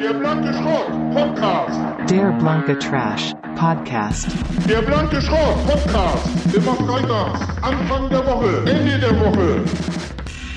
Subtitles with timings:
[0.00, 1.78] Der blanke Schrott Podcast.
[2.08, 4.28] Der blanke Trash Podcast.
[4.66, 6.54] Der blanke Schrott Podcast.
[6.54, 7.40] Immer freitags.
[7.60, 8.70] Anfang der Woche.
[8.70, 9.62] Ende der Woche.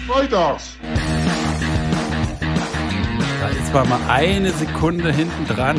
[0.07, 0.77] Freitags.
[3.41, 5.77] Da ist man mal eine Sekunde hinten dran.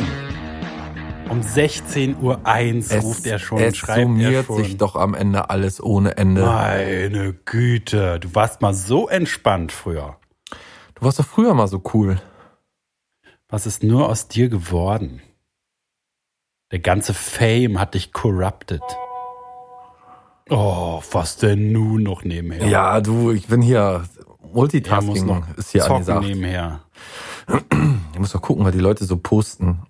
[1.30, 4.56] Um 16.01 Uhr ruft er schon, es schreibt er summiert schon.
[4.62, 6.42] sich doch am Ende alles ohne Ende.
[6.42, 10.16] Meine Güte, du warst mal so entspannt früher.
[10.96, 12.20] Du warst doch früher mal so cool.
[13.54, 15.22] Was ist nur aus dir geworden?
[16.72, 18.82] Der ganze Fame hat dich corrupted.
[20.50, 22.66] Oh, was denn nun noch nebenher?
[22.66, 23.78] Ja, du, ich bin hier.
[23.78, 26.26] er muss Multitasking noch ist hier angesagt.
[26.26, 26.80] nebenher.
[28.12, 29.86] Ich muss doch gucken, was die Leute so posten.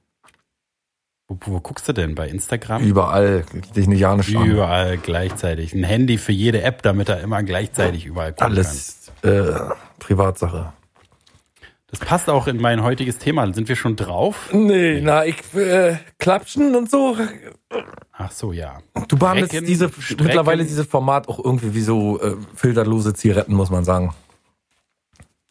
[1.27, 2.15] Wo, wo guckst du denn?
[2.15, 2.83] Bei Instagram?
[2.83, 3.47] Überall.
[3.75, 4.21] Dich nicht ja an.
[4.21, 5.73] Überall gleichzeitig.
[5.73, 8.53] Ein Handy für jede App, damit er immer gleichzeitig überall gucken kann.
[8.53, 9.55] Alles äh,
[10.01, 10.75] Privatsache.
[11.95, 13.53] Das passt auch in mein heutiges Thema.
[13.55, 14.51] Sind wir schon drauf?
[14.53, 17.17] Nee, na, ich äh, klatschen und so.
[18.11, 18.79] Ach so, ja.
[19.07, 20.25] Du behandelst diese strecken.
[20.25, 24.13] mittlerweile dieses Format auch irgendwie wie so äh, filterlose Zigaretten, muss man sagen.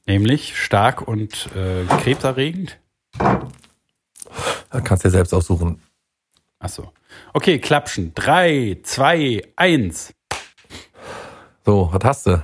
[0.05, 2.77] Nämlich stark und äh, krebserregend.
[3.17, 5.81] Da kannst du dir selbst aussuchen.
[6.59, 6.91] Ach so.
[7.31, 8.13] Okay, Klapschen.
[8.15, 10.13] Drei, zwei, eins.
[11.65, 12.43] So, was hast du?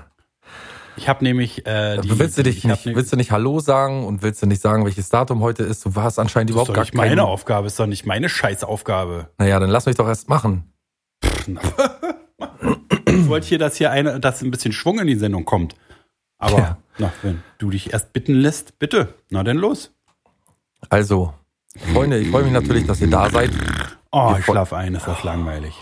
[1.00, 4.06] Ich habe nämlich äh, die, willst du dich nicht, ne- willst du nicht Hallo sagen
[4.06, 5.86] und willst du nicht sagen, welches Datum heute ist?
[5.86, 7.24] Du hast anscheinend das ist überhaupt doch gar nicht meine.
[7.24, 9.30] Aufgabe, ist doch nicht meine Scheißaufgabe.
[9.38, 10.74] Naja, dann lass mich doch erst machen.
[13.08, 15.74] Ich wollte hier, dass hier eine, dass ein bisschen Schwung in die Sendung kommt.
[16.38, 16.78] Aber Ja.
[16.98, 19.14] na, wenn du dich erst bitten lässt, bitte.
[19.30, 19.92] Na denn los.
[20.90, 21.34] Also,
[21.94, 23.52] Freunde, ich freue mich natürlich, dass ihr da seid.
[24.12, 25.74] Oh, ich schlaf ein, ist das langweilig.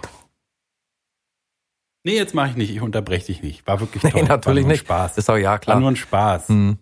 [2.07, 3.67] Nee, jetzt mache ich nicht, ich unterbreche dich nicht.
[3.67, 4.11] War wirklich toll.
[4.13, 4.79] Nee, natürlich War nur ein nicht.
[4.79, 5.17] Spaß.
[5.17, 5.77] Ist doch ja War klar.
[5.77, 6.47] nur ein Spaß.
[6.47, 6.77] Hm.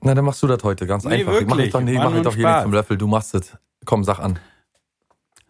[0.00, 1.32] Na, dann machst du das heute ganz Nee, einfach.
[1.34, 1.66] Wirklich.
[1.66, 2.96] ich doch, nee, War mach ich doch hier nicht zum Löffel.
[2.96, 3.58] Du machst es.
[3.84, 4.38] Komm, sag an.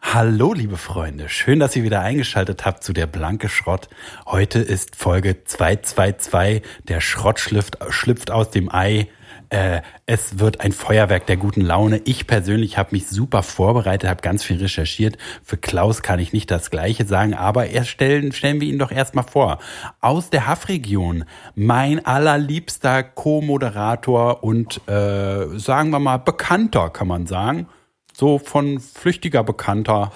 [0.00, 1.28] Hallo, liebe Freunde.
[1.28, 3.88] Schön, dass ihr wieder eingeschaltet habt zu der Blanke Schrott.
[4.26, 6.62] Heute ist Folge 222.
[6.88, 9.08] Der Schrott schlüpft, schlüpft aus dem Ei.
[9.50, 12.00] Äh, es wird ein Feuerwerk der guten Laune.
[12.04, 15.16] Ich persönlich habe mich super vorbereitet, habe ganz viel recherchiert.
[15.42, 18.90] Für Klaus kann ich nicht das Gleiche sagen, aber erst stellen, stellen wir ihn doch
[18.90, 19.58] erstmal vor.
[20.00, 21.24] Aus der Haffregion,
[21.54, 27.68] mein allerliebster Co-Moderator und äh, sagen wir mal Bekannter, kann man sagen
[28.16, 30.10] so von flüchtiger Bekannter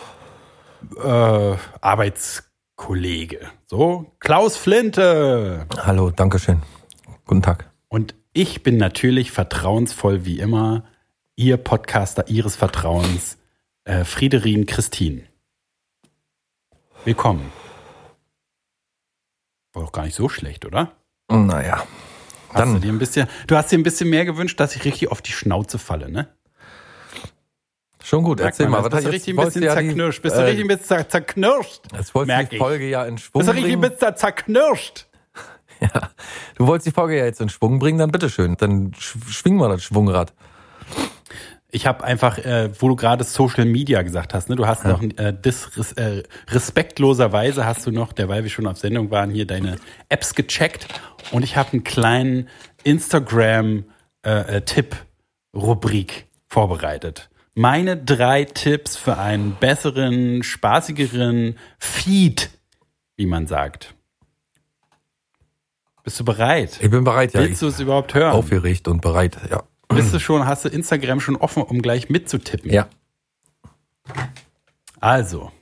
[1.03, 3.41] äh, Arbeitskollege.
[3.67, 5.67] So, Klaus Flinte.
[5.77, 6.63] Hallo, Dankeschön.
[7.27, 7.71] Guten Tag.
[7.89, 10.85] Und ich bin natürlich vertrauensvoll wie immer,
[11.37, 13.39] Ihr Podcaster Ihres Vertrauens,
[13.85, 15.23] äh, Friederin Christine.
[17.05, 17.51] Willkommen.
[19.73, 20.93] War doch gar nicht so schlecht, oder?
[21.31, 21.87] Naja.
[22.51, 24.85] Hast Dann- du, dir ein bisschen, du hast dir ein bisschen mehr gewünscht, dass ich
[24.85, 26.29] richtig auf die Schnauze falle, ne?
[28.03, 28.83] Schon gut, Merkt erzähl mal.
[28.83, 30.23] jetzt bist du richtig ein bisschen die, zerknirscht.
[30.23, 31.83] Bist du äh, richtig ein bisschen zer- zerknirscht?
[31.93, 32.61] Jetzt wolltest du Merk die ich.
[32.63, 35.07] Folge ja in Schwung Bist du richtig ein bisschen zerknirscht?
[35.95, 36.11] Ja.
[36.57, 38.57] Du wolltest die Folge ja jetzt in Schwung bringen, dann bitteschön.
[38.59, 40.35] Dann sch schwingen wir das Schwungrad.
[41.73, 45.01] Ich habe einfach, äh, wo du gerade Social Media gesagt hast, ne, du hast noch
[45.03, 49.77] äh, dis, äh, respektloserweise hast du noch, derweil wir schon auf Sendung waren, hier deine
[50.09, 50.89] Apps gecheckt
[51.31, 52.49] und ich habe einen kleinen
[52.83, 53.85] Instagram
[54.23, 54.85] äh, äh,
[56.49, 57.31] vorbereitet.
[57.55, 62.51] Meine drei Tipps für einen besseren, spaßigeren Feed,
[63.17, 63.95] wie man sagt.
[66.10, 66.76] Bist du bereit?
[66.82, 67.41] Ich bin bereit, ja.
[67.41, 68.32] Willst du es überhaupt hören?
[68.32, 69.62] aufgeregt und bereit, ja.
[69.87, 72.69] Bist du schon, hast du Instagram schon offen, um gleich mitzutippen?
[72.72, 72.88] Ja.
[74.98, 75.53] Also,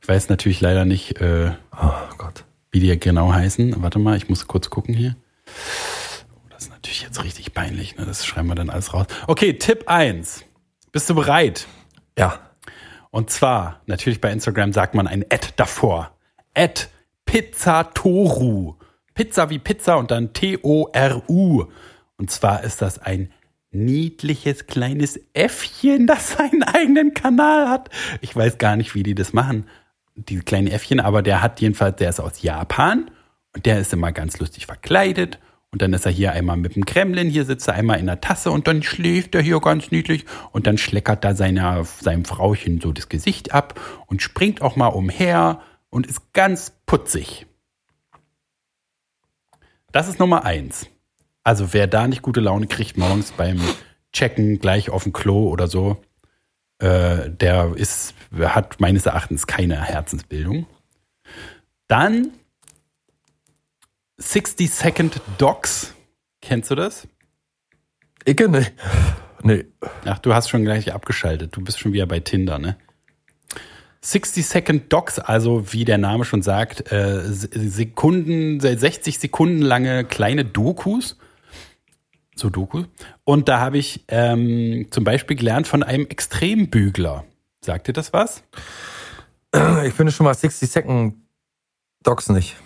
[0.00, 2.44] ich weiß natürlich leider nicht, äh, Oh Gott.
[2.70, 3.82] wie die genau heißen.
[3.82, 5.16] Warte mal, ich muss kurz gucken hier.
[5.48, 8.06] Oh, das ist natürlich jetzt richtig peinlich, ne?
[8.06, 9.06] Das schreiben wir dann alles raus.
[9.26, 10.44] Okay, Tipp 1.
[10.92, 11.66] Bist du bereit?
[12.16, 12.38] Ja.
[13.10, 16.12] Und zwar, natürlich bei Instagram sagt man ein Ad davor.
[16.54, 16.86] Ad
[17.24, 18.76] Pizzatoru.
[19.18, 21.64] Pizza wie Pizza und dann T-O-R-U.
[22.18, 23.32] Und zwar ist das ein
[23.72, 27.90] niedliches kleines Äffchen, das seinen eigenen Kanal hat.
[28.20, 29.66] Ich weiß gar nicht, wie die das machen,
[30.14, 33.10] die kleinen Äffchen, aber der hat jedenfalls, der ist aus Japan
[33.56, 35.40] und der ist immer ganz lustig verkleidet.
[35.72, 38.20] Und dann ist er hier einmal mit dem Kremlin, hier sitzt er einmal in der
[38.20, 42.80] Tasse und dann schläft er hier ganz niedlich und dann schleckert da seiner, seinem Frauchen
[42.80, 45.60] so das Gesicht ab und springt auch mal umher
[45.90, 47.47] und ist ganz putzig.
[49.92, 50.86] Das ist Nummer eins.
[51.44, 53.60] Also wer da nicht gute Laune kriegt morgens beim
[54.12, 56.02] Checken gleich auf dem Klo oder so,
[56.78, 60.66] äh, der ist, hat meines Erachtens keine Herzensbildung.
[61.86, 62.32] Dann
[64.18, 65.94] 60 Second Docs.
[66.42, 67.08] Kennst du das?
[68.26, 68.48] Icke?
[68.48, 68.66] Nee.
[69.42, 69.64] Nee.
[70.04, 71.56] Ach, du hast schon gleich abgeschaltet.
[71.56, 72.76] Du bist schon wieder bei Tinder, ne?
[74.00, 80.44] 60 Second Docs, also wie der Name schon sagt, äh, Sekunden, 60 Sekunden lange kleine
[80.44, 81.16] Dokus.
[82.36, 82.84] So Doku.
[83.24, 87.24] Und da habe ich ähm, zum Beispiel gelernt von einem Extrembügler.
[87.60, 88.44] Sagt dir das was?
[89.84, 91.14] Ich finde schon mal 60 Second
[92.04, 92.56] Docs nicht.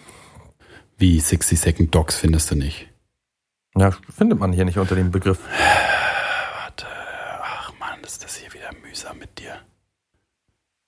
[0.99, 2.89] Wie 60 Second Docs findest du nicht?
[3.75, 5.39] Ja, findet man hier nicht unter dem Begriff.
[6.59, 6.87] Warte.
[7.41, 8.52] Ach man, ist das hier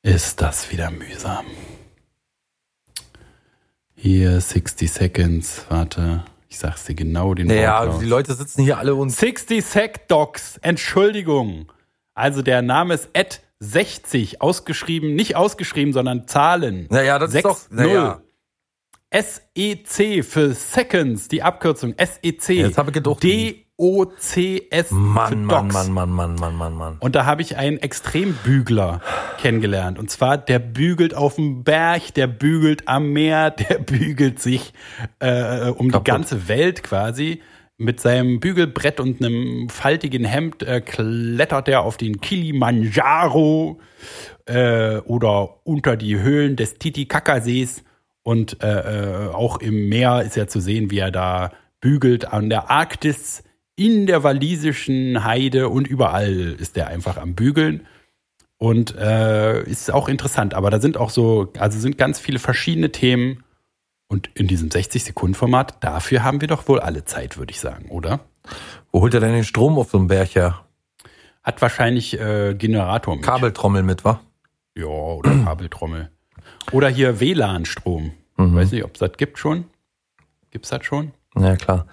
[0.04, 1.46] Ist das wieder mühsam.
[3.94, 5.64] Hier 60 Seconds.
[5.70, 6.24] Warte.
[6.50, 8.02] Ich sag's dir genau den Naja, Wortlaut.
[8.02, 10.58] die Leute sitzen hier alle und 60 Sec Docs.
[10.58, 11.72] Entschuldigung.
[12.12, 16.86] Also der Name ist at 60 ausgeschrieben, nicht ausgeschrieben, sondern Zahlen.
[16.90, 17.74] Naja, das ist doch- 6-0.
[17.74, 18.20] naja.
[19.10, 22.50] SEC für Seconds, die Abkürzung SEC.
[22.58, 23.63] Jetzt hab ich gedacht- D-O-C-S
[24.88, 25.74] für Mann, Mann, Docs.
[25.74, 26.96] Mann, Mann, Mann, Mann, Mann, Mann.
[27.00, 29.00] Und da habe ich einen Extrembügler
[29.38, 29.98] kennengelernt.
[29.98, 34.72] Und zwar, der bügelt auf dem Berg, der bügelt am Meer, der bügelt sich
[35.18, 36.06] äh, um Kaputt.
[36.06, 37.42] die ganze Welt quasi.
[37.76, 43.80] Mit seinem Bügelbrett und einem faltigen Hemd äh, klettert er auf den Kilimanjaro
[44.46, 47.82] äh, oder unter die Höhlen des Titicacasees.
[48.22, 51.50] Und äh, äh, auch im Meer ist ja zu sehen, wie er da
[51.80, 53.42] bügelt an der Arktis,
[53.76, 57.86] in der walisischen Heide und überall ist er einfach am Bügeln.
[58.56, 62.92] Und äh, ist auch interessant, aber da sind auch so, also sind ganz viele verschiedene
[62.92, 63.42] Themen.
[64.06, 68.20] Und in diesem 60-Sekunden-Format, dafür haben wir doch wohl alle Zeit, würde ich sagen, oder?
[68.92, 70.64] Wo holt er denn den Strom auf so einem Berg her?
[71.42, 73.24] Hat wahrscheinlich äh, Generator mit.
[73.24, 74.20] Kabeltrommel mit, wa?
[74.76, 76.10] Ja, oder Kabeltrommel.
[76.70, 78.12] Oder hier WLAN-Strom.
[78.36, 79.64] Weiß nicht, ob es das gibt schon.
[80.50, 81.12] Gibt's das schon?
[81.36, 81.86] Ja, klar.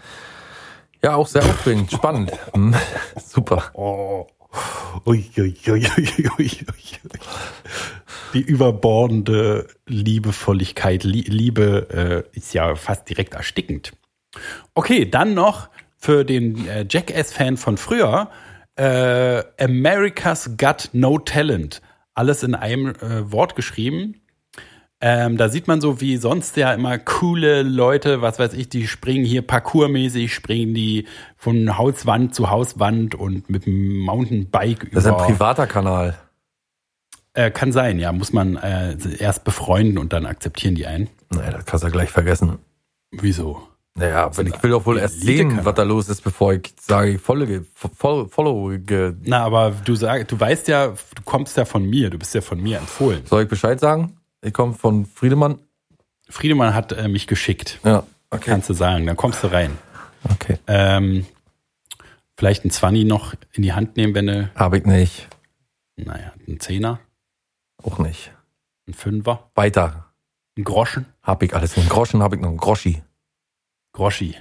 [1.03, 2.31] Ja, auch sehr aufregend, spannend.
[2.53, 2.75] Hm,
[3.25, 3.71] Super.
[3.73, 4.27] Oh.
[5.05, 6.51] Ui, ui, ui, ui, ui.
[8.33, 13.93] Die überbordende Liebevolligkeit, Lie- Liebe äh, ist ja fast direkt erstickend.
[14.73, 18.29] Okay, dann noch für den äh, Jackass-Fan von früher
[18.75, 21.81] äh, America's Got No Talent.
[22.13, 24.20] Alles in einem äh, Wort geschrieben.
[25.03, 28.87] Ähm, da sieht man so wie sonst ja immer coole Leute, was weiß ich, die
[28.87, 31.07] springen hier parkourmäßig, springen die
[31.37, 36.15] von Hauswand zu Hauswand und mit dem Mountainbike Das ist ein privater Kanal.
[37.33, 41.09] Äh, kann sein, ja, muss man äh, erst befreunden und dann akzeptieren die einen.
[41.31, 42.59] Naja, das kannst du ja gleich vergessen.
[43.11, 43.61] Wieso?
[43.95, 47.11] Naja, aber ich will doch wohl erst sehen, was da los ist, bevor ich sage,
[47.11, 48.71] ich folge, follow,
[49.23, 52.41] Na, aber du sag, du weißt ja, du kommst ja von mir, du bist ja
[52.41, 53.23] von mir empfohlen.
[53.25, 54.17] soll ich Bescheid sagen?
[54.41, 55.59] Ich komme von Friedemann.
[56.29, 58.49] Friedemann hat äh, mich geschickt, Ja, okay.
[58.51, 59.77] kannst du sagen, dann kommst du rein.
[60.31, 60.57] Okay.
[60.67, 61.25] Ähm,
[62.37, 65.27] vielleicht ein Zwanni noch in die Hand nehmen, wenn du, Hab ich nicht.
[65.95, 66.99] naja, ein Zehner,
[67.83, 68.31] Auch nicht.
[68.87, 70.13] ein Fünfer, Weiter.
[70.57, 71.77] ein Groschen, Hab ich alles.
[71.77, 72.49] Einen Groschen hab ich noch.
[72.49, 73.03] Einen Groschi.
[73.93, 74.35] Groschi,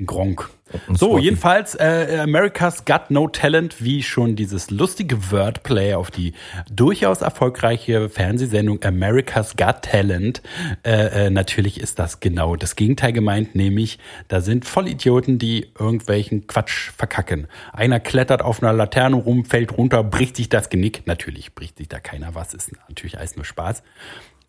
[0.00, 0.48] ein Gronk.
[0.92, 6.32] So, jedenfalls äh, America's Got No Talent, wie schon dieses lustige Wordplay auf die
[6.70, 10.42] durchaus erfolgreiche Fernsehsendung America's Got Talent.
[10.82, 16.48] Äh, äh, natürlich ist das genau das Gegenteil gemeint, nämlich da sind Vollidioten, die irgendwelchen
[16.48, 17.46] Quatsch verkacken.
[17.72, 21.06] Einer klettert auf einer Laterne rum, fällt runter, bricht sich das Genick.
[21.06, 23.84] Natürlich bricht sich da keiner was, ist natürlich alles nur Spaß.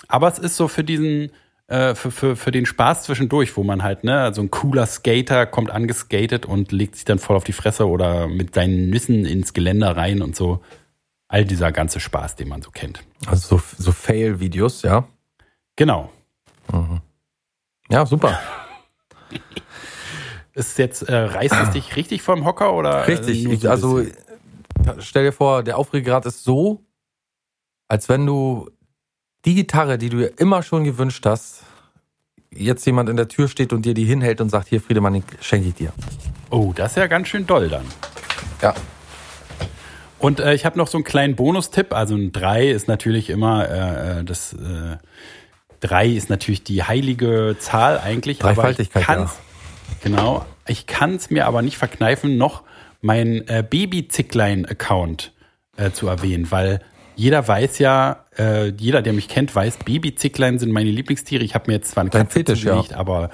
[0.08, 1.32] Aber es ist so für diesen,
[1.68, 5.46] äh, für, für, für den Spaß zwischendurch, wo man halt, ne, also ein cooler Skater
[5.46, 9.54] kommt angeskatet und legt sich dann voll auf die Fresse oder mit seinen Nüssen ins
[9.54, 10.62] Geländer rein und so.
[11.28, 13.04] All dieser ganze Spaß, den man so kennt.
[13.26, 15.06] Also so, so Fail-Videos, ja.
[15.76, 16.10] Genau.
[17.90, 18.40] Ja, super.
[20.54, 23.04] Ist jetzt, äh, reißt es dich richtig vom Hocker oder?
[23.04, 23.46] äh, Richtig.
[23.46, 24.16] Ich, so also bisschen?
[25.00, 26.84] stell dir vor, der Aufregergrad ist so,
[27.88, 28.70] als wenn du
[29.48, 31.64] die Gitarre, die du dir immer schon gewünscht hast,
[32.52, 35.24] jetzt jemand in der Tür steht und dir die hinhält und sagt, hier Friedemann, die
[35.40, 35.94] schenke ich dir.
[36.50, 37.86] Oh, das ist ja ganz schön doll dann.
[38.62, 38.76] Ja.
[40.20, 41.94] Und äh, ich habe noch so einen kleinen Bonustipp.
[41.94, 44.98] Also ein 3 ist natürlich immer äh, äh, das äh,
[45.80, 48.40] 3 ist natürlich die heilige Zahl eigentlich.
[48.40, 49.40] Dreifaltigkeit, aber ich kann's,
[50.04, 50.46] Genau.
[50.68, 52.64] Ich kann es mir aber nicht verkneifen, noch
[53.00, 55.32] mein äh, Baby-Zicklein-Account
[55.78, 56.82] äh, zu erwähnen, weil
[57.16, 61.44] jeder weiß ja, äh, jeder, der mich kennt, weiß, Baby-Zicklein sind meine Lieblingstiere.
[61.44, 62.72] Ich habe mir jetzt zwar eine Dein Katze Fetisch, ja.
[62.74, 63.32] zugelegt, aber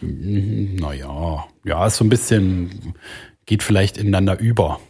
[0.00, 2.94] naja, ja, ist so ein bisschen,
[3.46, 4.80] geht vielleicht ineinander über.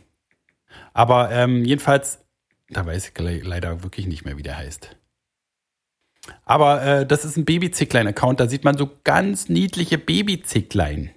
[0.93, 2.19] Aber ähm, jedenfalls,
[2.69, 4.97] da weiß ich le- leider wirklich nicht mehr, wie der heißt.
[6.45, 11.11] Aber äh, das ist ein Babyzicklein-Account, da sieht man so ganz niedliche Babyzicklein.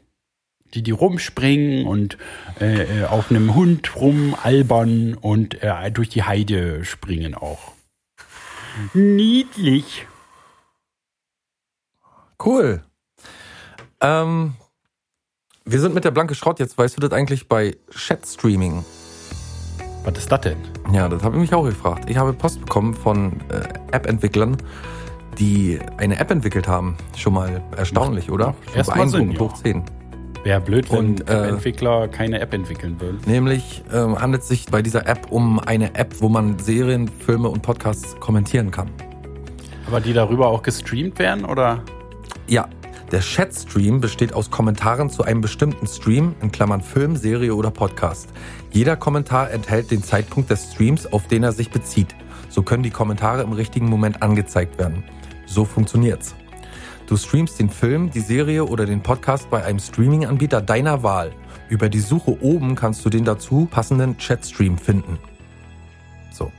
[0.74, 2.18] die die rumspringen und
[2.60, 7.72] äh, äh, auf einem Hund rumalbern und äh, durch die Heide springen auch.
[8.93, 10.07] Niedlich.
[12.43, 12.84] Cool.
[14.01, 14.53] Ähm,
[15.65, 16.77] wir sind mit der blanke Schrott jetzt.
[16.77, 18.86] Weißt du das eigentlich bei Chat-Streaming?
[20.03, 20.57] Was ist das denn?
[20.93, 22.10] Ja, das habe ich mich auch gefragt.
[22.10, 24.57] Ich habe Post bekommen von äh, App-Entwicklern,
[25.38, 26.96] die eine App entwickelt haben.
[27.15, 28.55] Schon mal erstaunlich, oder?
[28.74, 29.84] Erstmal Sinn, hoch 10.
[30.48, 33.20] Wäre blöd, wenn Und, äh, Entwickler keine App entwickeln würden.
[33.25, 37.50] Nämlich ähm, handelt es sich bei dieser App um eine App, wo man Serien, Filme
[37.50, 38.89] und Podcasts kommentieren kann.
[39.88, 41.84] Aber die darüber auch gestreamt werden, oder?
[42.48, 42.70] Ja,
[43.12, 48.30] der Chat-Stream besteht aus Kommentaren zu einem bestimmten Stream, in Klammern Film, Serie oder Podcast.
[48.72, 52.16] Jeder Kommentar enthält den Zeitpunkt des Streams, auf den er sich bezieht.
[52.48, 55.04] So können die Kommentare im richtigen Moment angezeigt werden.
[55.46, 56.36] So funktioniert's.
[57.07, 61.31] Du streamst den Film, die Serie oder den Podcast bei einem Streaming-Anbieter deiner Wahl.
[61.69, 65.17] Über die Suche oben kannst du den dazu passenden Chat-Stream finden.
[66.31, 66.51] So.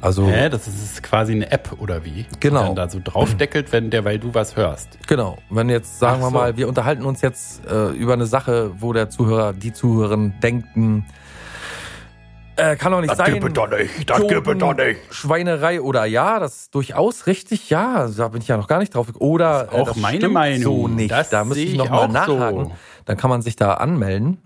[0.00, 2.26] Also, Hä, das ist, quasi eine App, oder wie?
[2.38, 2.60] Genau.
[2.60, 4.98] Die dann da so draufdeckelt, wenn der, weil du was hörst.
[5.08, 5.38] Genau.
[5.50, 6.38] Wenn jetzt, sagen Ach wir so.
[6.38, 11.06] mal, wir unterhalten uns jetzt äh, über eine Sache, wo der Zuhörer, die Zuhörerin denken,
[12.56, 13.40] äh, kann doch nicht sein.
[13.40, 18.48] doch nicht, das Idioten, Schweinerei oder ja, das ist durchaus richtig, ja, da bin ich
[18.48, 19.08] ja noch gar nicht drauf.
[19.18, 20.62] Oder Das ist auch äh, das meine Meinung.
[20.62, 21.10] so nicht.
[21.10, 22.64] Das da müsste ich ich noch mal auch nachhaken.
[22.66, 22.72] so.
[23.04, 24.38] Dann kann man sich da anmelden.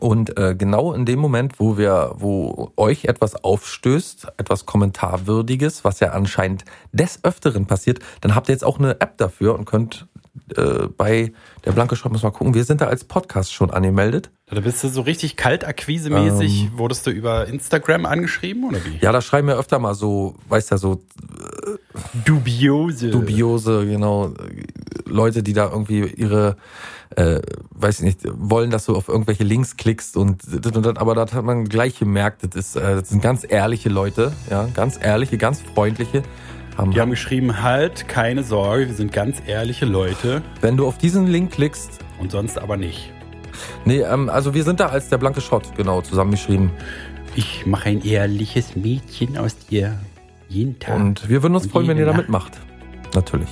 [0.00, 6.00] Und äh, genau in dem Moment, wo wir, wo euch etwas aufstößt, etwas Kommentarwürdiges, was
[6.00, 10.08] ja anscheinend des Öfteren passiert, dann habt ihr jetzt auch eine App dafür und könnt
[10.56, 11.32] äh, bei
[11.64, 12.54] der Blanke Shop muss mal gucken.
[12.54, 14.30] Wir sind da als Podcast schon angemeldet.
[14.48, 16.70] Da bist du so richtig kaltakquise-mäßig.
[16.76, 18.98] Wurdest du über Instagram angeschrieben, oder wie?
[19.00, 21.02] Ja, da schreiben wir öfter mal so, weißt ja, so
[22.24, 23.10] Dubiose.
[23.10, 24.34] dubiose, genau,
[25.04, 26.56] Leute, die da irgendwie ihre,
[27.16, 27.40] äh,
[27.70, 31.32] weiß ich nicht, wollen, dass du auf irgendwelche Links klickst und, und das, aber das
[31.32, 35.38] hat man gleich gemerkt, das, ist, äh, das sind ganz ehrliche Leute, ja, ganz ehrliche,
[35.38, 36.22] ganz freundliche.
[36.76, 40.98] Haben, Die haben geschrieben, halt, keine Sorge, wir sind ganz ehrliche Leute wenn du auf
[40.98, 43.12] diesen Link klickst, und sonst aber nicht.
[43.84, 46.70] nee, ähm, also wir sind da als der blanke Schrott, genau, zusammengeschrieben.
[47.34, 49.98] Ich mache ein ehrliches Mädchen aus dir.
[50.48, 50.96] Jeden Tag.
[50.96, 52.22] Und wir würden uns freuen, wenn ihr da Nacht.
[52.22, 52.52] mitmacht.
[53.14, 53.48] Natürlich.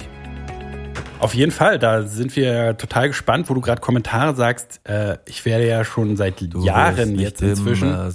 [1.19, 4.81] Auf jeden Fall, da sind wir total gespannt, wo du gerade Kommentare sagst.
[4.85, 7.88] Äh, ich werde ja schon seit Jahren jetzt inzwischen.
[7.88, 8.11] Immer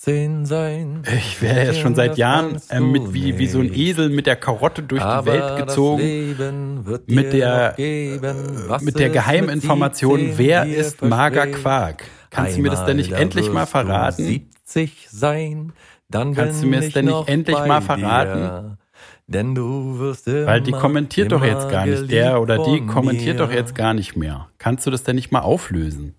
[0.00, 1.02] 17 sein.
[1.14, 3.70] Ich werde ja schon seit Das Jahren äh, mit wie, wie so ein.
[3.74, 7.02] Esel mit der Karotte durch die Welt Das gezogen.
[7.06, 11.48] Mit der, geben, mit der Geheiminformation, mit 17 wer ist Mager.
[11.48, 12.04] Quark?
[12.30, 14.24] Kannst du mir das denn nicht da endlich mal verraten?
[14.24, 15.72] 70 sein,
[16.08, 18.40] dann Kannst du mir ich denn nicht endlich mal verraten?
[18.40, 18.78] Dir.
[19.26, 22.10] Denn du wirst immer, Weil die kommentiert doch jetzt gar nicht.
[22.10, 23.46] Der oder die kommentiert mir.
[23.46, 24.48] doch jetzt gar nicht mehr.
[24.58, 26.14] Kannst du das denn nicht mal auflösen?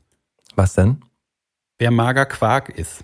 [0.55, 1.01] Was denn?
[1.79, 3.03] Wer Mager Quark ist?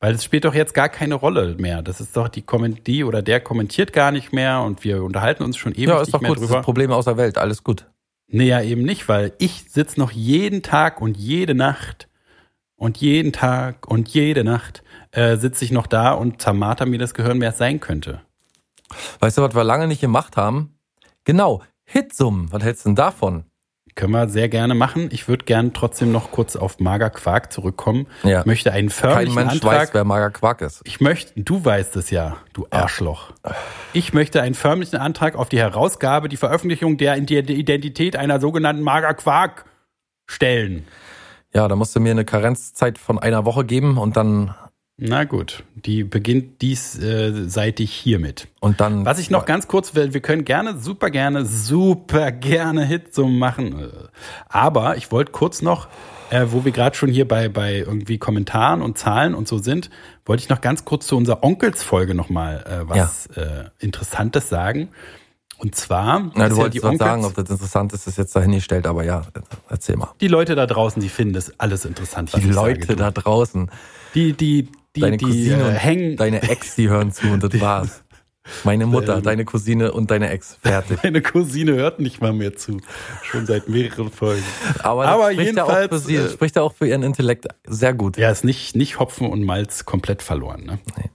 [0.00, 1.82] Weil es spielt doch jetzt gar keine Rolle mehr.
[1.82, 5.42] Das ist doch die Komment die oder der kommentiert gar nicht mehr und wir unterhalten
[5.42, 6.38] uns schon ewig Ja, ist doch mehr gut.
[6.38, 6.60] Das drüber.
[6.60, 7.36] ist Probleme aus der Welt.
[7.36, 7.86] Alles gut.
[8.28, 12.08] Nee, ja eben nicht, weil ich sitze noch jeden Tag und jede Nacht
[12.76, 17.14] und jeden Tag und jede Nacht äh, sitze ich noch da und zermarter mir das
[17.14, 18.20] Gehirn, wer es sein könnte.
[19.18, 20.78] Weißt du, was wir lange nicht gemacht haben?
[21.24, 22.52] Genau, Hitsummen.
[22.52, 23.44] Was hältst du denn davon?
[23.98, 25.08] Können wir sehr gerne machen.
[25.10, 28.06] Ich würde gerne trotzdem noch kurz auf Mager Quark zurückkommen.
[28.22, 28.38] Ja.
[28.38, 29.72] Ich möchte einen Kein förmlichen Mensch Antrag.
[29.72, 30.82] weiß, wer Mager Quark ist.
[30.84, 33.32] Ich möchte, du weißt es ja, du Arschloch.
[33.94, 39.14] Ich möchte einen förmlichen Antrag auf die Herausgabe, die Veröffentlichung der Identität einer sogenannten Mager
[39.14, 39.64] Quark
[40.30, 40.86] stellen.
[41.52, 44.54] Ja, da musst du mir eine Karenzzeit von einer Woche geben und dann
[45.00, 48.48] Na gut, die beginnt diesseitig hiermit.
[48.58, 49.06] und dann.
[49.06, 53.28] Was ich noch ganz kurz will, wir können gerne, super gerne, super gerne Hit so
[53.28, 53.78] machen.
[53.78, 53.88] Äh,
[54.48, 55.86] Aber ich wollte kurz noch,
[56.30, 59.88] äh, wo wir gerade schon hier bei, bei irgendwie Kommentaren und Zahlen und so sind,
[60.26, 64.88] wollte ich noch ganz kurz zu unserer Onkelsfolge nochmal äh, was äh, Interessantes sagen.
[65.58, 69.04] Und zwar, Na, du wolltest was sagen, ob das interessant ist, ist jetzt dahingestellt, aber
[69.04, 69.22] ja,
[69.68, 70.08] erzähl mal.
[70.20, 72.32] die Leute da draußen, die finden das alles interessant.
[72.34, 73.70] Die Leute sage, da draußen,
[74.14, 77.42] die, die, die, deine die Cousine äh, und hängen, deine Ex, die hören zu und
[77.42, 78.02] das war's.
[78.64, 80.58] Meine Mutter, deine Cousine und deine Ex.
[80.62, 80.98] Fertig.
[81.02, 82.80] Meine Cousine hört nicht mal mehr zu.
[83.22, 84.42] Schon seit mehreren Folgen.
[84.78, 87.02] Aber, das Aber spricht ja auch für jedenfalls, sie, äh, spricht ja auch für ihren
[87.02, 88.16] Intellekt sehr gut.
[88.16, 90.64] Ja, ist nicht, nicht Hopfen und Malz komplett verloren.
[90.64, 90.78] Ne?
[90.96, 91.10] Nee.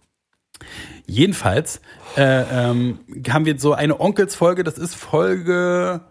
[1.06, 1.82] Jedenfalls
[2.16, 3.00] äh, ähm,
[3.30, 6.02] haben wir so eine Onkelsfolge, das ist Folge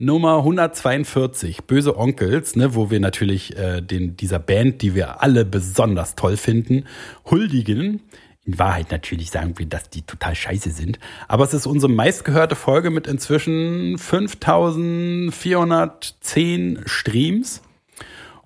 [0.00, 5.44] Nummer 142, Böse Onkels, ne, wo wir natürlich äh, den, dieser Band, die wir alle
[5.44, 6.84] besonders toll finden,
[7.28, 8.02] huldigen.
[8.44, 11.00] In Wahrheit natürlich sagen wir, dass die total scheiße sind.
[11.26, 17.62] Aber es ist unsere meistgehörte Folge mit inzwischen 5410 Streams.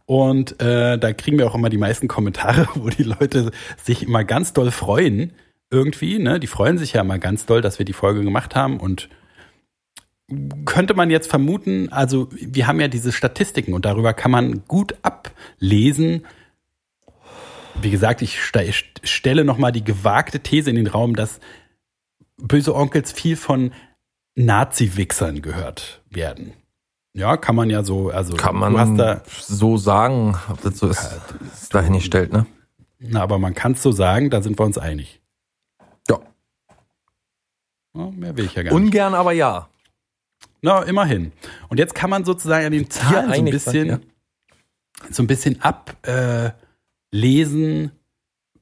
[0.06, 4.24] Und äh, da kriegen wir auch immer die meisten Kommentare, wo die Leute sich immer
[4.24, 5.34] ganz doll freuen.
[5.70, 6.40] Irgendwie, ne?
[6.40, 8.80] Die freuen sich ja immer ganz doll, dass wir die Folge gemacht haben.
[8.80, 9.10] Und
[10.64, 14.94] könnte man jetzt vermuten, also wir haben ja diese Statistiken und darüber kann man gut
[15.02, 16.26] ablesen.
[17.80, 18.72] Wie gesagt, ich ste
[19.02, 21.40] stelle nochmal die gewagte These in den Raum, dass
[22.36, 23.72] böse Onkels viel von
[24.34, 26.52] Nazi-Wichsern gehört werden.
[27.14, 31.20] Ja, kann man ja so, also Kann man da, so sagen, ob das so ist,
[31.52, 32.46] ist dahingestellt, ne?
[32.98, 35.20] na, aber man kann es so sagen, da sind wir uns einig.
[36.08, 36.20] Ja.
[37.94, 38.82] Ja, mehr will ich ja gar nicht.
[38.82, 39.68] Ungern, aber ja.
[40.62, 41.32] Na, immerhin.
[41.68, 44.00] Und jetzt kann man sozusagen an den Zahlen so ein bisschen, sein,
[45.10, 45.60] so ein bisschen
[47.12, 47.90] ablesen,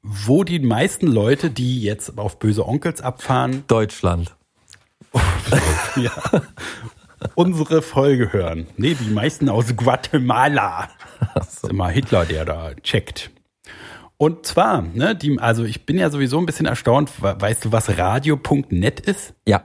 [0.02, 4.34] wo die meisten Leute, die jetzt auf böse Onkels abfahren, Deutschland.
[5.96, 6.12] ja,
[7.34, 8.66] unsere Folge hören.
[8.76, 10.88] Nee, die meisten aus Guatemala.
[11.34, 13.30] Das ist immer Hitler, der da checkt.
[14.16, 17.22] Und zwar, ne, die, also ich bin ja sowieso ein bisschen erstaunt.
[17.22, 19.34] We- Weißt du, was radio.net ist?
[19.46, 19.64] Ja.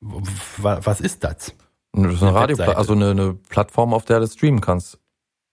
[0.00, 1.54] Was ist das?
[1.92, 4.98] Das ist eine Eine Radio, also eine, eine Plattform, auf der du streamen kannst.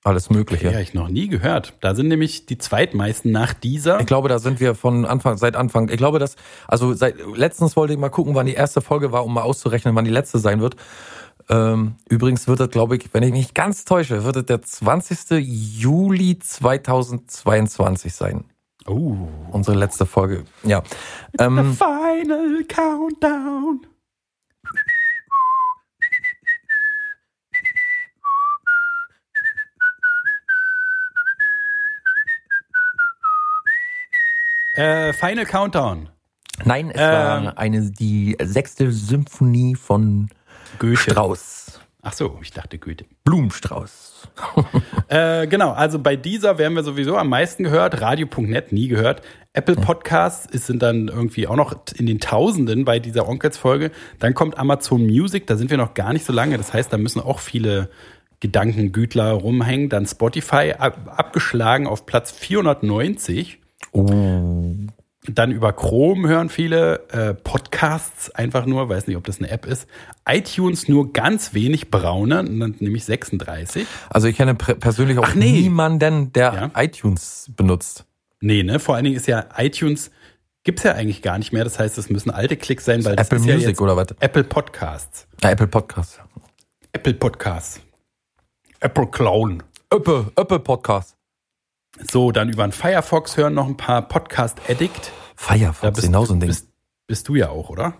[0.03, 0.71] Alles Mögliche.
[0.71, 1.73] Ja, ich noch nie gehört.
[1.81, 3.99] Da sind nämlich die zweitmeisten nach dieser.
[3.99, 6.37] Ich glaube, da sind wir von Anfang, seit Anfang, ich glaube, dass,
[6.67, 9.95] also seit, letztens wollte ich mal gucken, wann die erste Folge war, um mal auszurechnen,
[9.95, 10.77] wann die letzte sein wird.
[11.49, 15.45] Ähm, übrigens wird das, glaube ich, wenn ich mich ganz täusche, wird es der 20.
[15.45, 18.45] Juli 2022 sein.
[18.85, 19.27] Oh.
[19.51, 20.45] Unsere letzte Folge.
[20.63, 20.83] Ja.
[21.39, 23.81] Ähm, Final Countdown.
[34.77, 36.09] Äh, Final Countdown.
[36.65, 37.07] nein, es Ähm.
[37.45, 40.29] war eine, die sechste Symphonie von
[40.79, 40.97] Goethe.
[41.11, 41.79] Strauss.
[42.01, 43.05] Ach so, ich dachte Goethe.
[43.23, 44.13] Blumenstrauß.
[45.09, 48.01] Äh, genau, also bei dieser werden wir sowieso am meisten gehört.
[48.01, 49.21] Radio.net nie gehört.
[49.53, 53.91] Apple Podcasts ist, sind dann irgendwie auch noch in den Tausenden bei dieser Onkels-Folge.
[54.19, 56.57] Dann kommt Amazon Music, da sind wir noch gar nicht so lange.
[56.57, 57.89] Das heißt, da müssen auch viele
[58.41, 59.87] Gedankengütler rumhängen.
[59.87, 63.59] Dann Spotify ab, abgeschlagen auf Platz 490.
[63.93, 64.56] Oh.
[65.29, 69.65] Dann über Chrome hören viele äh, Podcasts einfach nur, weiß nicht, ob das eine App
[69.65, 69.87] ist.
[70.27, 73.85] iTunes nur ganz wenig braune, nämlich 36.
[74.09, 75.51] Also ich kenne persönlich auch nee.
[75.51, 76.81] niemanden, der Ja.
[76.81, 78.05] iTunes benutzt.
[78.39, 78.79] Nee, ne?
[78.79, 80.11] Vor allen Dingen ist ja iTunes
[80.63, 81.63] gibt's ja eigentlich gar nicht mehr.
[81.63, 84.07] Das heißt, es müssen alte Klicks sein, weil Apple ist ja Music jetzt oder was?
[84.19, 85.27] Apple Podcasts.
[85.41, 86.21] Ja, Apple Podcast.
[86.93, 87.81] Apple Podcasts.
[88.79, 89.63] Apple Clown.
[89.89, 91.16] Apple, Apple Podcast.
[92.09, 95.07] So, dann über den Firefox hören noch ein paar Podcast Addict.
[95.07, 96.49] Da Firefox, bist, genau so ein Ding.
[96.49, 96.69] bist,
[97.07, 97.93] bist du ja auch, oder?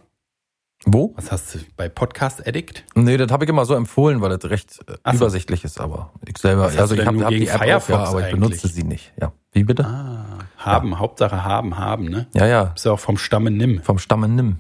[0.86, 1.14] Wo?
[1.16, 2.84] Was hast du bei Podcast Addict?
[2.94, 5.18] Nee, das habe ich immer so empfohlen, weil das recht äh, so.
[5.18, 7.96] übersichtlich ist, aber ich selber, Was also ich habe hab die App Firefox auf, ja,
[8.10, 8.40] aber ich eigentlich?
[8.40, 9.14] benutze sie nicht.
[9.20, 9.32] Ja.
[9.52, 9.86] Wie bitte?
[9.86, 12.28] Ah, haben, Hauptsache haben, haben, ne?
[12.36, 13.82] Ja, ja, Bist ja auch vom Stamme Nimm.
[13.82, 14.60] vom Stamme Nimm.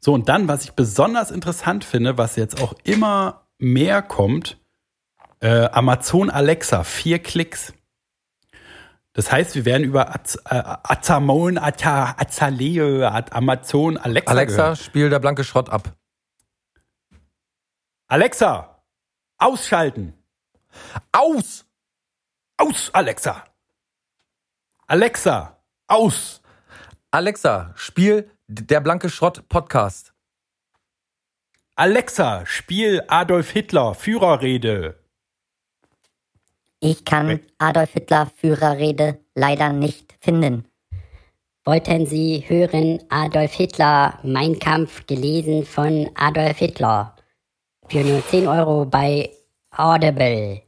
[0.00, 4.58] So, und dann, was ich besonders interessant finde, was jetzt auch immer mehr kommt,
[5.40, 7.72] äh, Amazon Alexa, vier Klicks.
[9.18, 14.78] Das heißt, wir werden über Az äh, Azamon, Aza, Azaleo, Amazon Alexa, Alexa, gehört.
[14.78, 15.92] spiel der blanke Schrott ab.
[18.06, 18.80] Alexa,
[19.38, 20.14] ausschalten.
[21.10, 21.66] Aus!
[22.58, 23.42] Aus, Alexa.
[24.86, 26.40] Alexa, aus.
[27.10, 30.14] Alexa, spiel der blanke Schrott Podcast.
[31.74, 34.97] Alexa, spiel Adolf Hitler, Führerrede.
[36.80, 40.64] Ich kann Adolf Hitler Führerrede leider nicht finden.
[41.64, 47.16] Wollten Sie hören Adolf Hitler, Mein Kampf, gelesen von Adolf Hitler?
[47.88, 49.30] Für nur 10 Euro bei
[49.76, 50.62] Audible.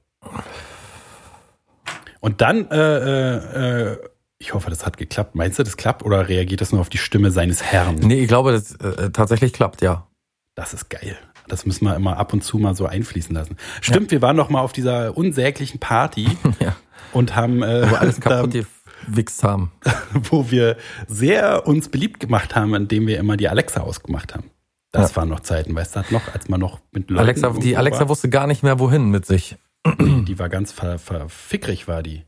[2.21, 3.99] Und dann, äh, äh, äh,
[4.39, 5.37] ich hoffe, das hat geklappt.
[5.37, 7.95] Meinst du, das klappt oder reagiert das nur auf die Stimme seines Herrn?
[7.97, 10.07] Nee, ich glaube, das äh, tatsächlich klappt, ja.
[10.55, 11.17] Das ist geil.
[11.51, 13.57] Das müssen wir immer ab und zu mal so einfließen lassen.
[13.81, 16.29] Stimmt, wir waren noch mal auf dieser unsäglichen Party
[16.61, 16.77] Ja.
[17.13, 18.67] und haben äh, Wo alles da, kaputt
[19.07, 19.73] gewichst haben.
[20.31, 20.77] wo wir
[21.09, 24.51] sehr uns beliebt gemacht haben, indem wir immer die Alexa ausgemacht haben.
[24.93, 25.17] Das Ja.
[25.17, 28.09] waren noch Zeiten, weißt du, noch, als man noch mit Leuten Alexa, die Alexa war.
[28.09, 29.57] wusste gar nicht mehr, wohin mit sich.
[29.99, 32.25] Die war ganz ver, verfickrig, war die.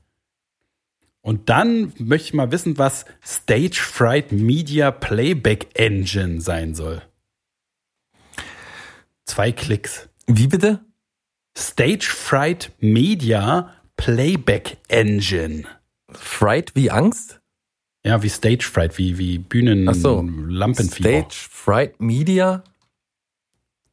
[1.20, 7.02] Und dann möchte ich mal wissen, was Stage Fright Media Playback Engine sein soll.
[9.32, 10.10] Zwei Klicks.
[10.26, 10.84] Wie bitte?
[11.56, 15.64] Stage Fright Media Playback Engine.
[16.10, 17.40] Fright wie Angst?
[18.04, 20.20] Ja, wie Stage Fright, wie, wie Bühnen so.
[20.20, 21.08] Lampenfieber.
[21.08, 22.62] Stage Fright Media?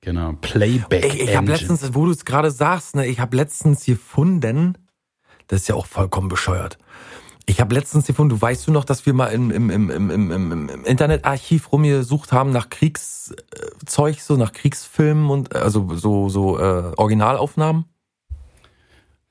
[0.02, 1.70] Genau, Playback Ey, ich habe Engine.
[1.70, 4.78] letztens, wo du es gerade sagst, ne, ich habe letztens gefunden,
[5.48, 6.78] das ist ja auch vollkommen bescheuert.
[7.50, 10.12] Ich habe letztens gefunden, du weißt du noch, dass wir mal im, im, im, im,
[10.12, 16.94] im, im, Internetarchiv rumgesucht haben nach Kriegszeug, so nach Kriegsfilmen und also so so äh,
[16.96, 17.86] Originalaufnahmen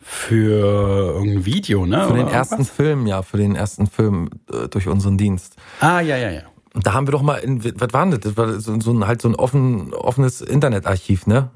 [0.01, 2.09] Für irgendein Video, ne?
[2.09, 2.75] für den oder ersten irgendwas?
[2.75, 5.55] Film, ja, für den ersten Film äh, durch unseren Dienst.
[5.79, 6.43] Ah, ja, ja, ja.
[6.75, 8.21] Und da haben wir doch mal, in, was war denn das?
[8.21, 11.53] Das war so, so ein, halt so ein offen, offenes Internetarchiv, ne?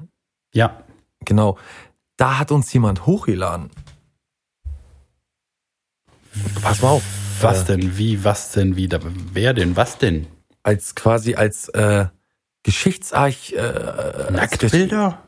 [0.53, 0.81] Ja.
[1.25, 1.57] Genau.
[2.15, 3.69] Da hat uns jemand hochgeladen.
[6.61, 7.03] Pass mal auf.
[7.41, 7.97] Was Äh, denn?
[7.97, 8.23] Wie?
[8.23, 8.75] Was denn?
[8.75, 8.87] Wie?
[8.87, 8.99] Da,
[9.33, 9.75] wer denn?
[9.75, 10.27] Was denn?
[10.63, 12.05] Als quasi als äh,
[12.63, 13.53] Geschichtsarch.
[13.53, 15.19] Äh, Nacktbilder?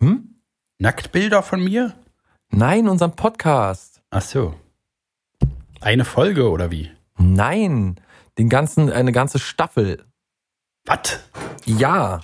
[0.00, 0.34] Gesch- Hm?
[0.78, 1.94] Nacktbilder von mir?
[2.50, 4.00] Nein, unseren Podcast.
[4.10, 4.54] Ach so.
[5.80, 6.90] Eine Folge oder wie?
[7.18, 8.00] Nein,
[8.38, 10.04] den ganzen, eine ganze Staffel.
[10.86, 11.20] Was?
[11.66, 12.20] Ja,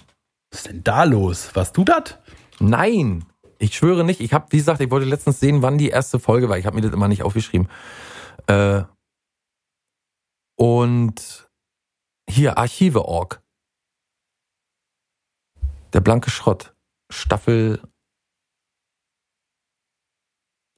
[0.50, 1.50] Was ist denn da los?
[1.54, 2.16] Warst du das?
[2.58, 3.24] nein.
[3.58, 4.20] Ich schwöre nicht.
[4.20, 6.58] Ich habe, wie gesagt, ich wollte letztens sehen, wann die erste Folge war.
[6.58, 7.68] Ich habe mir das immer nicht aufgeschrieben.
[8.46, 8.84] Äh,
[10.56, 11.50] und
[12.28, 13.42] hier Archive.org.
[15.92, 16.74] Der blanke Schrott.
[17.10, 17.80] Staffel.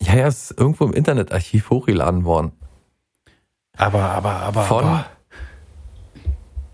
[0.03, 2.53] Ja, ja, es ist irgendwo im Internetarchiv hochgeladen worden.
[3.77, 4.65] Aber, aber, aber.
[4.65, 4.85] Von.
[4.85, 5.11] aber.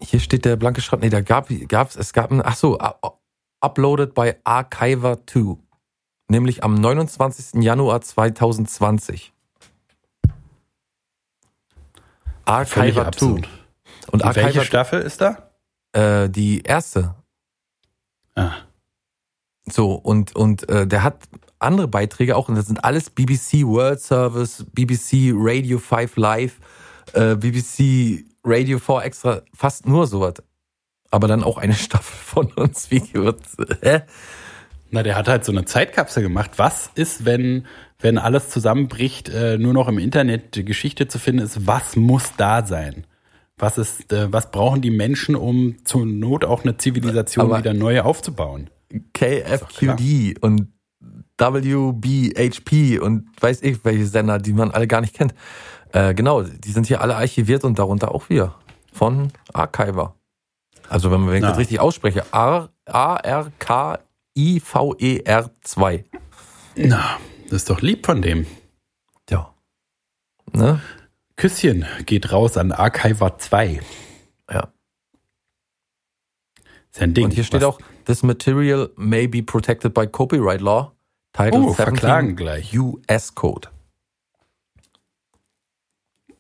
[0.03, 1.01] Hier steht der blanke Schrott.
[1.01, 2.79] Nee, da gab gab's, es gab ein, ach so,
[3.61, 5.57] uploaded by Archiver 2.
[6.29, 7.63] Nämlich am 29.
[7.63, 9.34] Januar 2020.
[12.45, 13.07] Archiver 2.
[13.07, 13.49] absurd.
[14.11, 15.51] Und welche Archiver, Staffel ist da?
[15.95, 17.15] äh, die erste.
[18.35, 18.53] Ah.
[19.71, 21.23] So, und, und äh, der hat
[21.59, 26.59] andere Beiträge auch, und das sind alles BBC World Service, BBC Radio 5 Live,
[27.15, 30.35] äh, BBC Radio 4 Extra, fast nur sowas.
[31.11, 32.91] Aber dann auch eine Staffel von uns.
[32.91, 33.41] Wie wird,
[33.83, 34.03] hä?
[34.91, 36.53] Na, der hat halt so eine Zeitkapsel gemacht.
[36.57, 37.67] Was ist, wenn,
[38.05, 41.67] wenn alles zusammenbricht, äh, nur noch im Internet Geschichte zu finden ist?
[41.67, 43.07] Was muss da sein?
[43.57, 47.73] Was ist, äh, was brauchen die Menschen, um zur Not auch eine Zivilisation Aber- wieder
[47.73, 48.69] neu aufzubauen?
[49.15, 50.69] KFQD und
[51.39, 55.35] WBHP und weiß ich welche Sender, die man alle gar nicht kennt.
[55.93, 58.55] Äh, genau, die sind hier alle archiviert und darunter auch wir.
[58.93, 60.15] Von Archiver.
[60.89, 62.25] Also wenn, man- wenn ich das richtig ausspreche,
[64.37, 66.05] A-R-K-I-V-E-R 2.
[66.77, 67.19] Na,
[67.55, 68.49] das ist doch lieb von dem.
[69.31, 69.55] Ja.
[70.53, 70.81] Ne?
[71.37, 73.81] Küsschen geht raus an Archiver 2.
[74.51, 74.73] Ja.
[76.91, 77.27] Ist ein Ding.
[77.27, 80.97] Und hier steht auch, this material may be protected by copyright law.
[81.33, 82.77] Title Oh, 17 verklagen gleich.
[82.77, 83.69] US Code.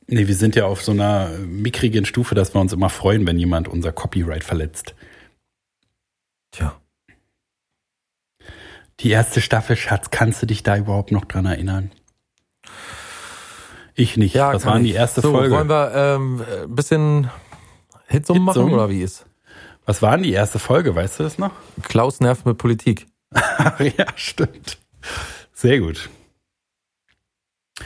[0.08, 3.38] Nee, wir sind ja auf so einer mickrigen Stufe, dass wir uns immer freuen, wenn
[3.38, 4.96] jemand unser Copyright verletzt.
[6.50, 6.80] Tja.
[9.00, 11.90] Die erste Staffel, Schatz, kannst du dich da überhaupt noch dran erinnern?
[13.94, 14.34] Ich nicht.
[14.34, 15.54] Was kann war die erste so, Folge?
[15.54, 17.30] Wollen wir ähm, ein bisschen
[18.06, 18.72] Hitsum machen Hitsum?
[18.72, 19.26] oder wie ist?
[19.86, 20.94] Was war denn die erste Folge?
[20.94, 21.52] Weißt du das noch?
[21.82, 23.06] Klaus nervt mit Politik.
[23.78, 24.78] Ja, stimmt.
[25.52, 26.08] Sehr gut.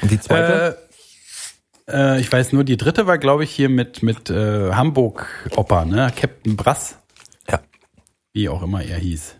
[0.02, 0.78] Und die zweite?
[1.86, 5.84] Äh, äh, ich weiß nur, die dritte war, glaube ich, hier mit, mit äh, Hamburg-Opa,
[5.84, 6.12] ne?
[6.14, 6.98] Captain Brass.
[7.48, 7.60] Ja.
[8.32, 9.37] Wie auch immer er hieß.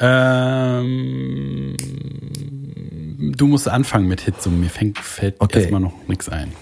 [0.00, 1.76] Ähm,
[3.36, 4.60] du musst anfangen mit Hitsum.
[4.60, 5.60] Mir fängt, fällt Okay.
[5.60, 6.52] erstmal noch nichts ein.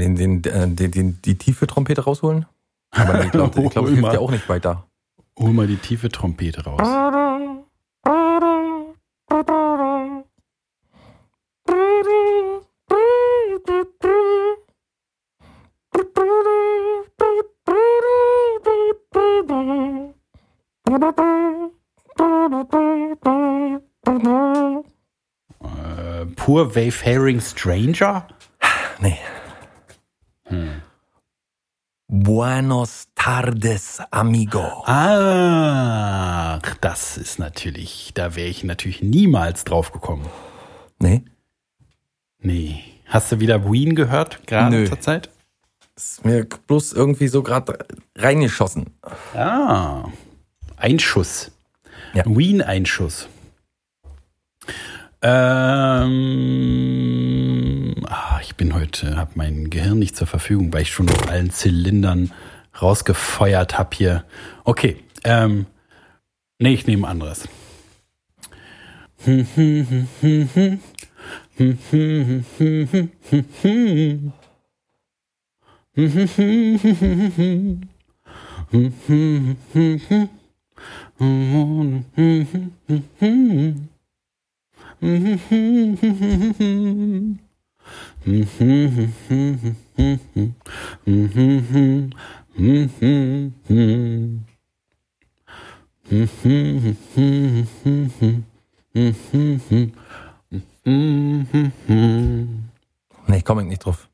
[0.00, 2.46] Den, den, äh, den, den, die tiefe Trompete rausholen?
[2.90, 4.14] Aber ich glaube, ich glaub, hilft mal.
[4.14, 4.86] ja auch nicht weiter.
[5.38, 6.80] Hol mal die tiefe Trompete raus.
[25.62, 28.26] Äh, Poor Wayfaring Stranger?
[29.00, 29.18] Nee.
[32.40, 34.82] Buenos tardes, amigo.
[34.86, 40.24] Ach, das ist natürlich, da wäre ich natürlich niemals drauf gekommen.
[40.98, 41.22] Nee.
[42.38, 42.82] Nee.
[43.04, 45.28] Hast du wieder Ween gehört, gerade zur Zeit?
[45.94, 47.78] Ist mir bloß irgendwie so gerade
[48.16, 48.86] reingeschossen.
[49.34, 50.08] Ah,
[50.78, 51.50] Einschuss.
[52.14, 52.24] Ja.
[52.24, 53.28] Wien-Einschuss.
[55.20, 56.16] Ähm,
[58.08, 61.50] ah, ich bin heute, habe mein Gehirn nicht zur Verfügung, weil ich schon auf allen
[61.50, 62.32] Zylindern
[62.82, 64.24] rausgefeuert habe hier.
[64.64, 65.66] Okay, ähm,
[66.58, 67.48] nee, ich nehme anderes.
[88.24, 88.46] Nee,
[103.44, 104.08] komm ich nicht drauf.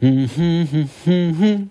[0.00, 0.26] Äh,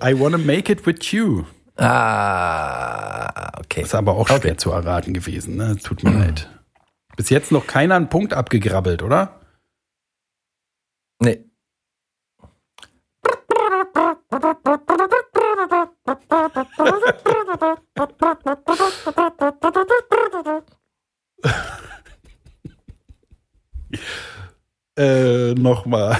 [0.00, 1.44] I wanna make it with you.
[1.78, 3.82] Ah, okay.
[3.82, 5.76] Ist aber auch schwer zu erraten gewesen, ne?
[5.76, 6.50] Tut mir leid.
[7.16, 9.40] Bis jetzt noch keiner einen Punkt abgegrabbelt, oder?
[11.20, 11.44] Nee.
[24.96, 26.18] Äh, nochmal.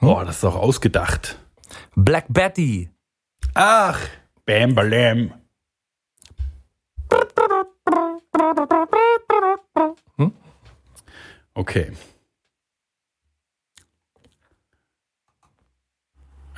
[0.00, 1.38] Boah, das ist doch ausgedacht.
[1.94, 2.90] Black Betty.
[3.54, 3.98] Ach,
[4.44, 5.41] Bam Balam.
[11.54, 11.92] Okay.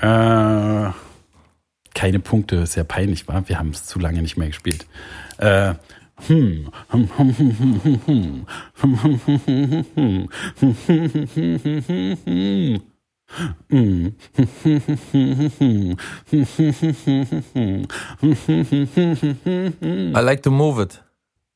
[0.01, 0.91] Äh,
[1.95, 3.49] keine Punkte, sehr peinlich war.
[3.49, 4.87] Wir haben es zu lange nicht mehr gespielt.
[5.39, 5.75] Äh,
[6.27, 6.71] hm.
[20.15, 21.03] I like to move it.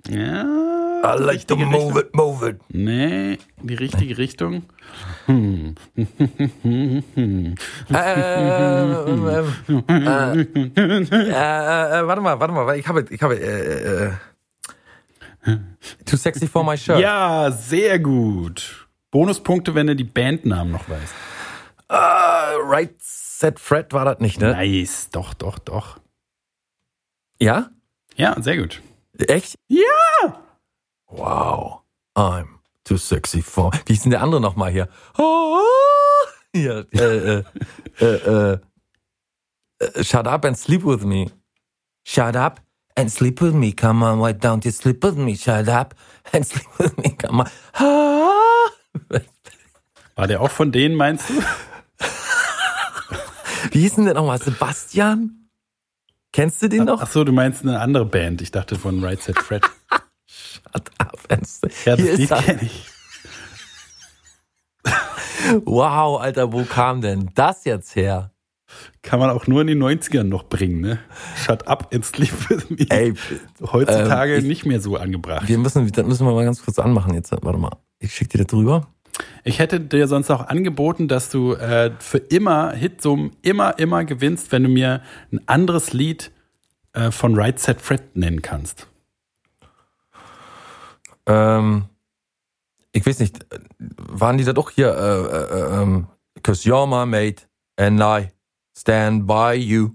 [0.08, 0.87] Ja.
[1.04, 1.98] I like to move Richtung.
[1.98, 2.60] it, move it.
[2.68, 4.64] Nee, die richtige Richtung.
[5.28, 5.74] Äh, äh,
[8.90, 9.44] äh,
[10.58, 14.12] äh, äh, warte mal, warte mal, ich habe, ich habe, äh, äh,
[16.04, 16.98] Too sexy for my shirt.
[17.00, 18.88] Ja, sehr gut.
[19.10, 21.14] Bonuspunkte, wenn du die Bandnamen noch weißt.
[21.88, 24.52] Äh, right Set Fred war das nicht, ne?
[24.52, 26.00] Nice, doch, doch, doch.
[27.40, 27.70] Ja?
[28.16, 28.82] Ja, sehr gut.
[29.16, 29.54] Echt?
[29.68, 30.47] Ja!
[31.08, 31.82] Wow.
[32.16, 33.70] I'm too sexy for.
[33.86, 34.88] Wie ist denn der andere nochmal hier?
[36.54, 37.44] Ja, äh, äh,
[38.00, 38.58] äh, äh,
[39.78, 41.30] äh, shut up and sleep with me.
[42.04, 42.60] Shut up
[42.96, 43.72] and sleep with me.
[43.72, 45.36] Come on, why don't you sleep with me?
[45.36, 45.94] Shut up
[46.32, 47.10] and sleep with me.
[47.16, 47.50] Come on.
[50.16, 51.34] War der auch von denen, meinst du?
[53.70, 54.40] Wie hieß denn der nochmal?
[54.40, 55.50] Sebastian?
[56.32, 57.00] Kennst du den noch?
[57.00, 58.42] Ach so, du meinst eine andere Band.
[58.42, 59.62] Ich dachte von Right Set Fred.
[61.44, 61.72] Sleep.
[61.84, 62.86] Ja, das Hier ist Lied kenne ich.
[65.64, 68.32] Wow, Alter, wo kam denn das jetzt her?
[69.02, 70.98] Kann man auch nur in den 90ern noch bringen, ne?
[71.36, 72.86] Shut up and sleep with me.
[72.90, 73.14] Ey,
[73.62, 75.48] Heutzutage ähm, ich- nicht mehr so angebracht.
[75.48, 77.32] wir müssen, das müssen wir mal ganz kurz anmachen jetzt.
[77.32, 77.76] Warte mal.
[77.98, 78.86] Ich schick dir das drüber.
[79.42, 84.52] Ich hätte dir sonst auch angeboten, dass du äh, für immer Hitsum immer, immer gewinnst,
[84.52, 86.30] wenn du mir ein anderes Lied
[86.92, 88.86] äh, von Right Set Fred nennen kannst.
[91.28, 91.84] Ähm,
[92.92, 93.46] ich weiß nicht,
[93.78, 96.08] waren die da doch hier, äh, äh, ähm,
[96.42, 97.44] cause you're my mate
[97.76, 98.30] and I
[98.76, 99.90] stand by you.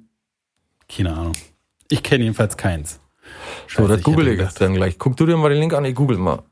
[0.87, 1.33] Keine Ahnung.
[1.89, 2.99] Ich kenne jedenfalls keins.
[3.67, 4.99] So, Scheiße, das ich google ich jetzt dann gleich.
[4.99, 6.43] Guck du dir mal den Link an, ich google mal.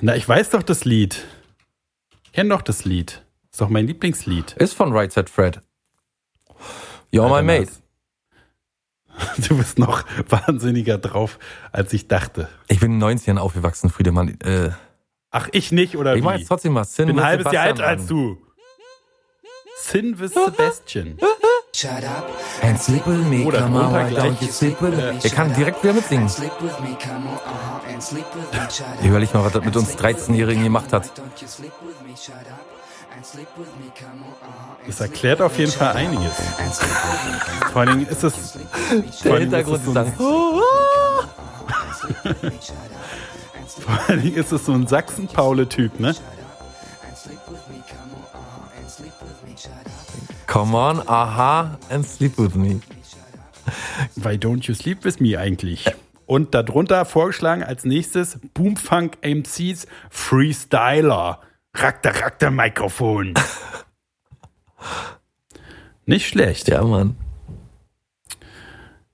[0.00, 1.24] Na, ich weiß doch das Lied.
[2.24, 3.24] Ich kenn doch das Lied.
[3.50, 4.52] Ist doch mein Lieblingslied.
[4.52, 5.60] Ist von Right Set Fred.
[7.12, 7.64] You're my Alter, mate.
[7.64, 7.82] Lars.
[9.48, 11.38] Du bist noch wahnsinniger drauf,
[11.72, 12.48] als ich dachte.
[12.68, 14.38] Ich bin in den 90ern aufgewachsen, Friedemann.
[14.40, 14.70] Äh,
[15.30, 16.38] Ach, ich nicht, oder ich mach wie?
[16.38, 18.38] jetzt trotzdem mal Sin bin ein halbes Jahr älter als du.
[19.80, 21.18] Sin with Sebastian.
[22.62, 25.18] And sleep with me, Oder come on, don't you sleep with me?
[25.22, 26.30] Er kann direkt wieder mitsingen.
[29.02, 31.10] Überleg mal, was das mit uns 13-Jährigen gemacht hat.
[34.86, 36.32] Das erklärt auf jeden Fall einiges.
[37.72, 38.34] Vor allen Dingen ist es.
[39.22, 40.12] vor allen Dingen ist es so ein-
[43.80, 46.14] Vor allen Dingen ist es so ein Sachsen-Paule-Typ, ne?
[50.46, 52.80] Come on, aha, and sleep with me.
[54.16, 55.86] Why don't you sleep with me eigentlich?
[56.26, 61.40] Und darunter vorgeschlagen als nächstes Boomfunk MCs Freestyler.
[61.74, 63.34] Rakter, Rakter Mikrofon.
[66.06, 67.16] Nicht schlecht, Ja, Mann.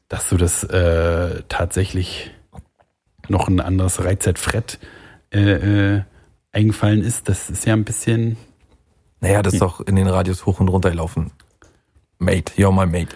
[0.09, 2.33] dass du das äh, tatsächlich
[3.29, 4.79] noch ein anderes Reizet-Fred
[5.33, 6.03] äh, äh,
[6.53, 7.29] eingefallen ist.
[7.29, 8.37] Das ist ja ein bisschen.
[9.21, 11.31] Naja, das ist doch in den Radios hoch und runter gelaufen.
[12.19, 13.15] Mate, you're my mate.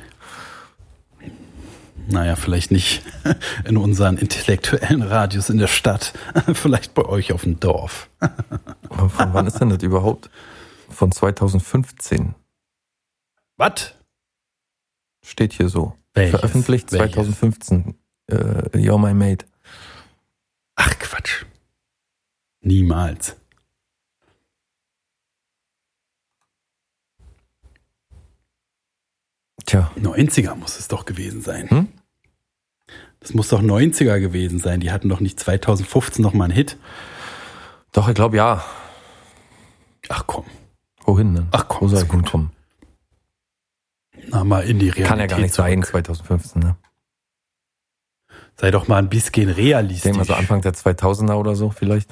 [2.06, 3.02] Naja, vielleicht nicht
[3.64, 6.12] in unseren intellektuellen Radios in der Stadt.
[6.54, 8.08] Vielleicht bei euch auf dem Dorf.
[8.20, 10.30] Aber Von wann ist denn das überhaupt?
[10.90, 12.34] Von 2015
[13.56, 13.94] Was?
[15.24, 15.96] steht hier so.
[16.12, 16.40] Welches?
[16.40, 17.14] Veröffentlicht Welches?
[17.14, 17.94] 2015.
[18.26, 18.34] Äh,
[18.74, 19.46] you're my mate.
[20.76, 21.44] Ach Quatsch.
[22.60, 23.36] Niemals.
[29.66, 31.68] Tja, 90er muss es doch gewesen sein.
[31.70, 31.88] Hm?
[33.20, 34.80] Das muss doch 90er gewesen sein.
[34.80, 36.76] Die hatten doch nicht 2015 noch mal einen Hit.
[37.92, 38.62] doch, ich glaube ja.
[40.10, 40.44] Ach komm,
[41.06, 41.48] Wohin denn?
[41.52, 42.20] Ach komm, Wo soll ich gut.
[42.20, 42.50] hinkommen?
[44.28, 46.04] na mal in die Realität Kann ja gar nicht sein, zurück.
[46.06, 46.76] 2015, ne?
[48.56, 50.02] Sei doch mal ein bisschen Ich realistisch.
[50.02, 52.10] denke mal so Anfang der 2000er oder so vielleicht.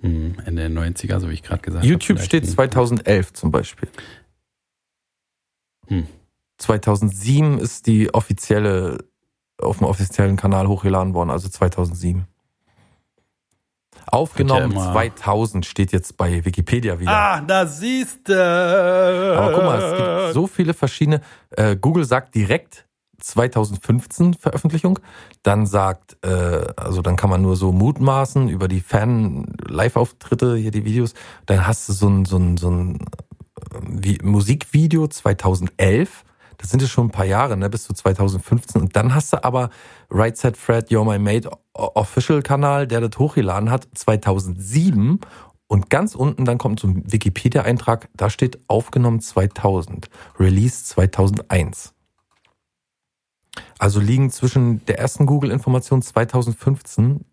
[0.00, 1.90] Hm, Ende der 90er, so wie ich gerade gesagt habe.
[1.90, 3.88] YouTube steht 2011 zum Beispiel.
[6.68, 6.82] Hm.
[6.82, 8.98] 2007 ist die offizielle,
[9.60, 12.26] auf dem offiziellen Kanal hochgeladen worden, also 2007.
[14.06, 17.10] Aufgenommen ja immer- 2000 steht jetzt bei Wikipedia wieder.
[17.10, 18.34] Ah, da siehst du.
[18.34, 21.20] Aber guck mal, es gibt so viele verschiedene.
[21.50, 22.86] Äh, Google sagt direkt
[23.20, 24.98] 2015 Veröffentlichung.
[25.42, 30.84] Dann sagt, äh, also dann kann man nur so mutmaßen über die Fan-Live-Auftritte, hier die
[30.84, 31.14] Videos.
[31.46, 36.24] Dann hast du so ein, so ein, so ein äh, wie, Musikvideo 2011.
[36.58, 38.80] Das sind ja schon ein paar Jahre, ne, bis zu 2015.
[38.80, 39.70] Und dann hast du aber
[40.10, 45.20] Right Set Fred, You're My Mate Official Kanal, der das hochgeladen hat, 2007.
[45.66, 51.94] Und ganz unten dann kommt so ein Wikipedia-Eintrag, da steht aufgenommen 2000, Release 2001.
[53.78, 57.24] Also liegen zwischen der ersten Google-Information 2015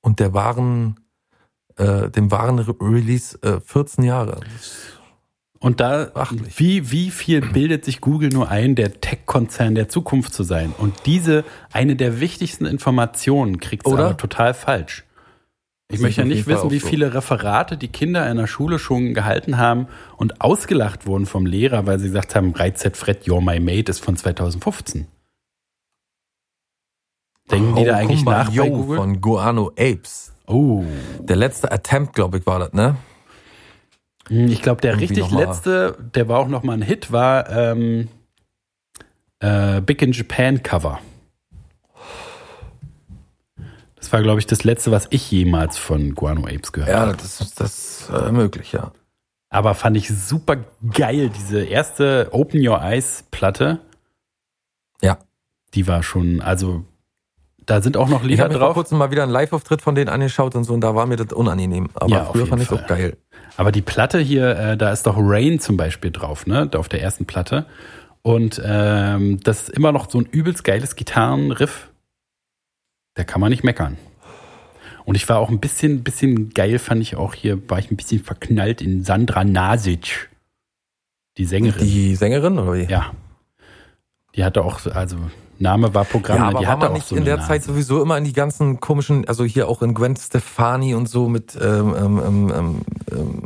[0.00, 1.00] und der wahren,
[1.76, 4.40] äh, dem wahren Re Release äh, 14 Jahre.
[5.58, 6.58] Und da, Beachtlich.
[6.58, 10.74] wie, wie viel bildet sich Google nur ein, der Tech-Konzern der Zukunft zu sein?
[10.76, 14.06] Und diese, eine der wichtigsten Informationen kriegt Oder?
[14.06, 15.04] aber total falsch.
[15.88, 16.88] Ich möchte ja nicht wissen, wie so.
[16.88, 21.86] viele Referate die Kinder in der Schule schon gehalten haben und ausgelacht wurden vom Lehrer,
[21.86, 25.06] weil sie gesagt haben, Reizet Fred, You're My Mate ist von 2015.
[27.50, 28.96] Denken die da eigentlich nach Yo bei Google?
[28.98, 30.32] von Guano Apes.
[30.48, 30.84] Oh,
[31.20, 32.96] Der letzte Attempt, glaube ich, war das, ne?
[34.28, 37.48] Hm, Ich glaube, der Irgendwie richtig letzte, der war auch noch mal ein Hit, war
[37.50, 38.08] ähm,
[39.40, 41.00] äh, Big in Japan Cover.
[43.96, 47.16] Das war, glaube ich, das letzte, was ich jemals von Guano Apes gehört Ja, habe.
[47.16, 48.92] das ist das ist, äh, möglich, ja.
[49.48, 50.56] Aber fand ich super
[50.92, 53.80] geil, diese erste Open Your Eyes Platte.
[55.02, 55.18] Ja.
[55.74, 56.84] Die war schon, also
[57.66, 58.74] da sind auch noch Ich Lieder habe mir vor drauf.
[58.74, 61.32] kurzem mal wieder einen Live-Auftritt von denen angeschaut und so, und da war mir das
[61.32, 61.88] unangenehm.
[61.94, 62.78] Aber Ja, früher fand ich Fall.
[62.82, 63.16] auch geil.
[63.56, 66.70] Aber die Platte hier, äh, da ist doch Rain zum Beispiel drauf, ne?
[66.76, 67.66] Auf der ersten Platte.
[68.22, 71.90] Und ähm, das ist immer noch so ein übelst geiles Gitarrenriff.
[73.14, 73.96] Da kann man nicht meckern.
[75.04, 77.96] Und ich war auch ein bisschen, bisschen geil, fand ich auch hier, war ich ein
[77.96, 80.28] bisschen verknallt in Sandra Nasic.
[81.38, 81.84] Die Sängerin.
[81.86, 82.84] Die Sängerin, oder wie?
[82.90, 83.12] ja.
[84.34, 85.16] Die hatte auch, so- also
[85.58, 87.48] Name war Programm, Ja, aber die war man nicht so in der Nase.
[87.48, 91.28] Zeit sowieso immer in die ganzen komischen, also hier auch in Gwen Stefani und so
[91.28, 93.42] mit, ähm, ähm, ähm, ähm, ähm,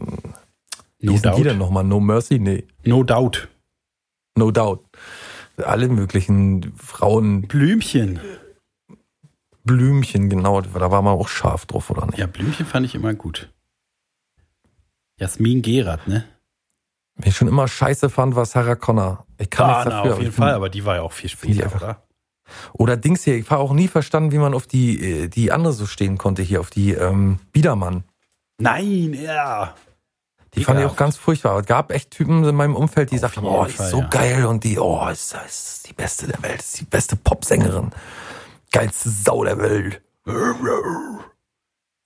[1.02, 1.58] No hießen die denn doubt.
[1.58, 1.84] nochmal?
[1.84, 2.38] No Mercy?
[2.38, 3.48] Nee, No doubt.
[4.36, 4.84] No Doubt.
[5.56, 8.20] Alle möglichen Frauen, Blümchen.
[9.64, 12.18] Blümchen, genau, da war man auch scharf drauf, oder nicht?
[12.18, 13.52] Ja, Blümchen fand ich immer gut.
[15.18, 16.24] Jasmin Gerard, ne?
[17.16, 19.26] Wen ich schon immer scheiße fand, war Sarah Connor.
[19.38, 20.10] Ich kann Ah, nichts na, dafür.
[20.12, 22.02] auf aber jeden Fall, aber die war ja auch viel später, oder?
[22.72, 25.72] Oder Dings hier, ich habe auch nie verstanden, wie man auf die, äh, die andere
[25.72, 28.04] so stehen konnte hier, auf die ähm, Biedermann.
[28.58, 29.74] Nein, ja.
[30.54, 31.60] Die fand ich auch ganz furchtbar.
[31.60, 34.08] Es gab echt Typen in meinem Umfeld, die Auf sagten, oh, die ist so ja.
[34.08, 37.90] geil und die, oh, ist, ist die beste der Welt, ist die beste Popsängerin.
[38.72, 40.02] Geilste Sau der Welt.
[40.26, 40.54] Ja,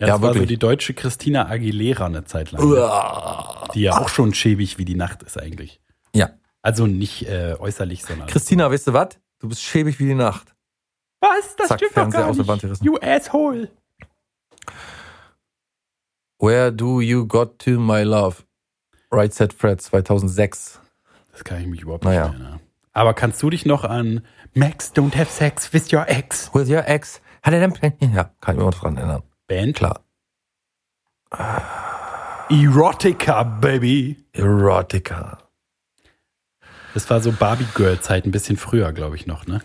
[0.00, 2.62] Ja, das war so die deutsche Christina Aguilera eine Zeit lang.
[2.62, 3.68] Uah.
[3.74, 5.80] Die ja auch schon schäbig wie die Nacht ist eigentlich.
[6.14, 6.30] Ja.
[6.62, 8.26] Also nicht äh, äußerlich, sondern.
[8.26, 9.08] Christina, weißt du was?
[9.44, 10.54] Du bist schäbig wie die Nacht.
[11.20, 11.54] Was?
[11.56, 12.48] Das Zack, stimmt doch Fernseher gar aus der nicht.
[12.48, 12.82] Wand gerissen.
[12.82, 13.68] You asshole.
[16.38, 18.44] Where do you got to my love?
[19.12, 20.80] Right Set Fred 2006.
[21.32, 22.28] Das kann ich mich überhaupt Naja.
[22.28, 22.60] nicht erinnern.
[22.94, 24.24] Aber kannst du dich noch an
[24.54, 27.20] Max Don't Have Sex with Your Ex With your ex.
[27.42, 27.74] Hat er denn?
[28.14, 29.24] Ja, kann ich mich auch dran erinnern.
[29.46, 29.76] Band?
[29.76, 30.00] Klar.
[32.48, 34.24] Erotica, Baby.
[34.32, 35.36] Erotica.
[36.94, 39.60] Das war so Barbie Girl Zeit, ein bisschen früher, glaube ich noch, ne?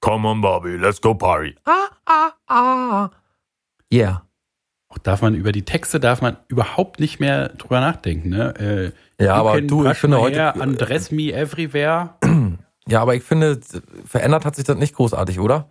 [0.00, 1.56] Come on, Bobby, let's go party.
[1.64, 3.10] Ah, ah, ah.
[3.92, 4.22] Yeah.
[4.88, 8.92] Auch darf man über die Texte darf man überhaupt nicht mehr drüber nachdenken, ne?
[9.18, 12.14] Äh, Ja, aber du, ich finde heute- undress me everywhere.
[12.88, 13.60] Ja, aber ich finde,
[14.06, 15.70] verändert hat sich das nicht großartig, oder?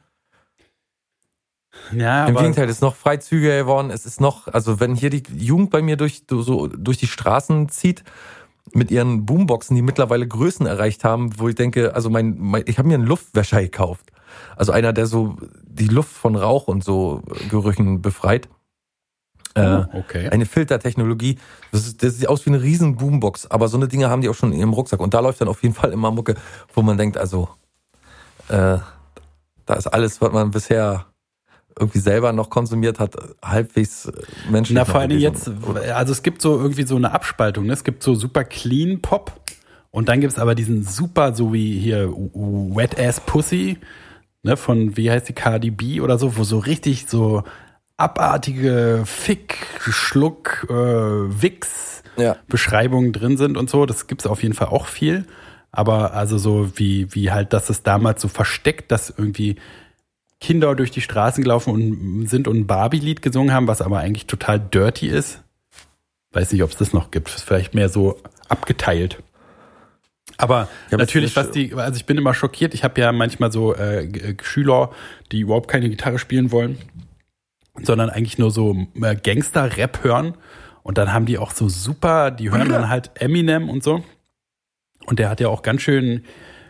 [1.91, 3.89] Ja, Im aber Gegenteil, es ist noch freizügiger geworden.
[3.89, 7.69] Es ist noch, also wenn hier die Jugend bei mir durch, so durch die Straßen
[7.69, 8.03] zieht,
[8.73, 12.77] mit ihren Boomboxen, die mittlerweile Größen erreicht haben, wo ich denke, also mein, mein ich
[12.77, 14.11] habe mir einen Luftwäscher gekauft.
[14.55, 18.47] Also einer, der so die Luft von Rauch und so Gerüchen befreit.
[19.55, 20.29] Äh, Oh, okay.
[20.29, 21.37] eine Filtertechnologie.
[21.71, 24.29] Das, ist, das sieht aus wie eine riesen Boombox, aber so eine Dinge haben die
[24.29, 24.99] auch schon in ihrem Rucksack.
[24.99, 26.35] Und da läuft dann auf jeden Fall immer Mucke,
[26.73, 27.49] wo man denkt, also
[28.47, 28.77] äh,
[29.65, 31.05] da ist alles, was man bisher
[31.79, 34.11] irgendwie selber noch konsumiert hat, halbwegs
[34.49, 34.75] menschlich.
[34.75, 35.51] Na, vor allem jetzt,
[35.93, 37.65] also es gibt so irgendwie so eine Abspaltung.
[37.65, 37.73] Ne?
[37.73, 39.31] Es gibt so super clean Pop
[39.91, 43.77] und dann gibt es aber diesen super, so wie hier Wet Ass Pussy,
[44.43, 47.43] ne, von, wie heißt die, Cardi B oder so, wo so richtig so
[47.97, 52.37] abartige Fick, Schluck, äh, Wix Ja.
[52.47, 53.85] Beschreibungen drin sind und so.
[53.85, 55.25] Das gibt's auf jeden Fall auch viel.
[55.71, 59.57] Aber also so wie, wie halt, dass es damals so versteckt, dass irgendwie
[60.41, 64.25] Kinder durch die Straßen gelaufen und sind und ein Barbie-Lied gesungen haben, was aber eigentlich
[64.25, 65.43] total dirty ist.
[66.31, 67.29] Weiß nicht, ob es das noch gibt.
[67.29, 69.21] Ist vielleicht mehr so abgeteilt.
[70.37, 72.73] Aber Ja, natürlich, was die, also ich bin immer schockiert.
[72.73, 74.91] Ich habe ja manchmal so äh, äh, Schüler,
[75.31, 76.77] die überhaupt keine Gitarre spielen wollen,
[77.81, 80.35] sondern eigentlich nur so äh, Gangster-Rap hören.
[80.83, 84.03] Und dann haben die auch so super, die hören dann halt Eminem und so.
[85.05, 86.23] Und der hat ja auch ganz schön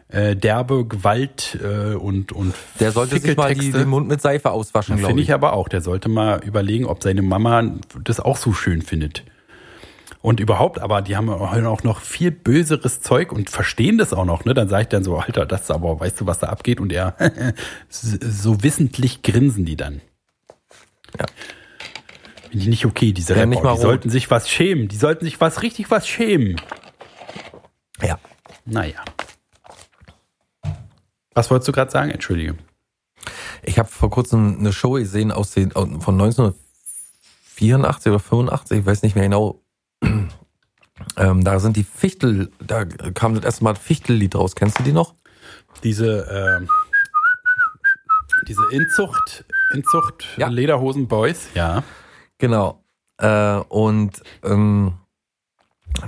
[0.10, 4.51] äh, derbe Gewalt äh, und und Der sollte sich mal die, den Mund mit Seife
[4.51, 5.30] auswaschen, glaube Finde ich.
[5.30, 5.68] ich aber auch.
[5.70, 7.64] Der sollte mal überlegen, ob seine Mama
[8.03, 9.24] das auch so schön findet.
[10.22, 14.43] Und überhaupt, aber die haben auch noch viel böseres Zeug und verstehen das auch noch.
[14.43, 14.53] Ne?
[14.53, 16.82] Dann sage ich dann so, Alter, das ist aber, weißt du, was da abgeht?
[16.82, 17.16] Und er,
[17.89, 20.01] so wissentlich grinsen die dann.
[21.18, 21.26] Ja.
[22.49, 23.62] Finde ich nicht okay, diese Ja, Rapper.
[23.62, 23.80] die rot.
[23.80, 24.89] sollten sich was schämen.
[24.89, 26.60] Die sollten sich was richtig was schämen.
[28.01, 28.20] Ja.
[28.66, 28.99] Naja.
[31.34, 32.12] Was wolltest du gerade sagen?
[32.12, 32.56] Entschuldige.
[33.64, 39.04] Ich habe vor kurzem eine Show gesehen aus den, von 1984 oder 85, ich weiß
[39.04, 39.62] nicht mehr genau.
[41.16, 44.54] Ähm, da sind die Fichtel, da kam das erste Mal das Fichtellied raus.
[44.54, 45.16] Kennst du die noch?
[45.84, 46.70] diese, ähm,
[48.48, 50.48] diese Inzucht, Inzucht Ja.
[50.48, 51.84] Lederhosen Boys, ja.
[52.38, 52.84] Genau.
[53.18, 54.94] Äh, und ähm,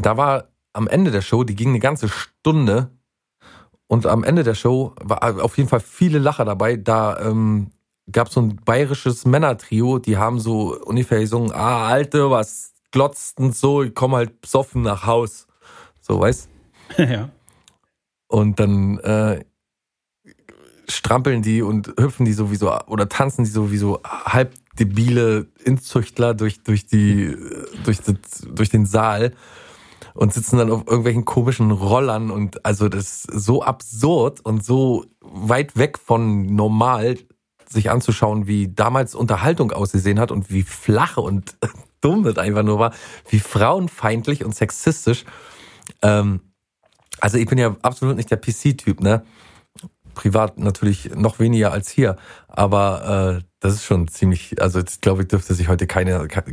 [0.01, 2.91] da war am Ende der Show, die ging eine ganze Stunde.
[3.91, 6.77] Und am Ende der Show war auf jeden Fall viele Lacher dabei.
[6.77, 7.71] Da ähm,
[8.09, 13.37] gab es so ein bayerisches Männertrio, die haben so ungefähr gesungen, ah, Alte, was glotzt
[13.41, 15.45] und so, ich komm halt besoffen nach Haus.
[15.99, 16.47] So, weißt
[16.99, 17.31] ja.
[18.27, 19.43] Und dann äh,
[20.87, 26.85] strampeln die und hüpfen die sowieso oder tanzen die sowieso halb debile Inzüchtler durch, durch
[26.85, 27.35] die,
[27.83, 28.15] durch, das,
[28.55, 29.33] durch den Saal
[30.13, 35.05] und sitzen dann auf irgendwelchen komischen Rollern und also das ist so absurd und so
[35.21, 37.17] weit weg von normal
[37.69, 41.55] sich anzuschauen, wie damals Unterhaltung ausgesehen hat und wie flach und
[42.01, 42.93] dumm das einfach nur war,
[43.29, 45.25] wie frauenfeindlich und sexistisch.
[46.01, 46.41] Ähm,
[47.19, 49.23] also ich bin ja absolut nicht der PC-Typ, ne?
[50.13, 52.15] Privat natürlich noch weniger als hier,
[52.47, 56.43] aber äh, das ist schon ziemlich, also das glaube ich, dürfte sich heute keiner, ke-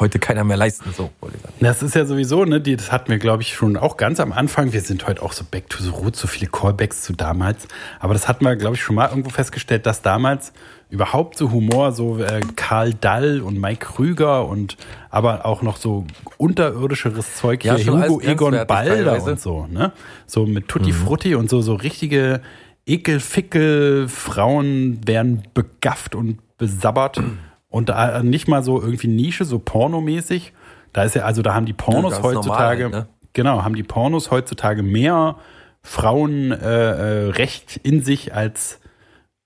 [0.00, 1.54] heute keiner mehr leisten, so wollte ich sagen.
[1.60, 4.32] Das ist ja sowieso, ne, die, das hatten wir, glaube ich, schon auch ganz am
[4.32, 4.72] Anfang.
[4.72, 7.68] Wir sind heute auch so back to the roots, so viele Callbacks zu damals.
[8.00, 10.54] Aber das hatten wir, glaube ich, schon mal irgendwo festgestellt, dass damals
[10.88, 14.76] überhaupt so Humor, so äh, Karl Dall und Mike Krüger und
[15.10, 16.06] aber auch noch so
[16.38, 19.92] unterirdischeres Zeug Ja, hier, Hugo Egon Balder und so, ne?
[20.26, 22.40] So mit Tutti Frutti und so, so richtige
[22.86, 27.20] Ekelfickel, Frauen werden begafft und besabbert
[27.68, 30.52] und äh, nicht mal so irgendwie Nische, so pornomäßig,
[30.92, 33.06] Da ist ja, also da haben die Pornos normal heutzutage, halt, ne?
[33.32, 35.36] genau, haben die Pornos heutzutage mehr
[35.82, 38.78] Frauenrecht äh, äh, in sich als,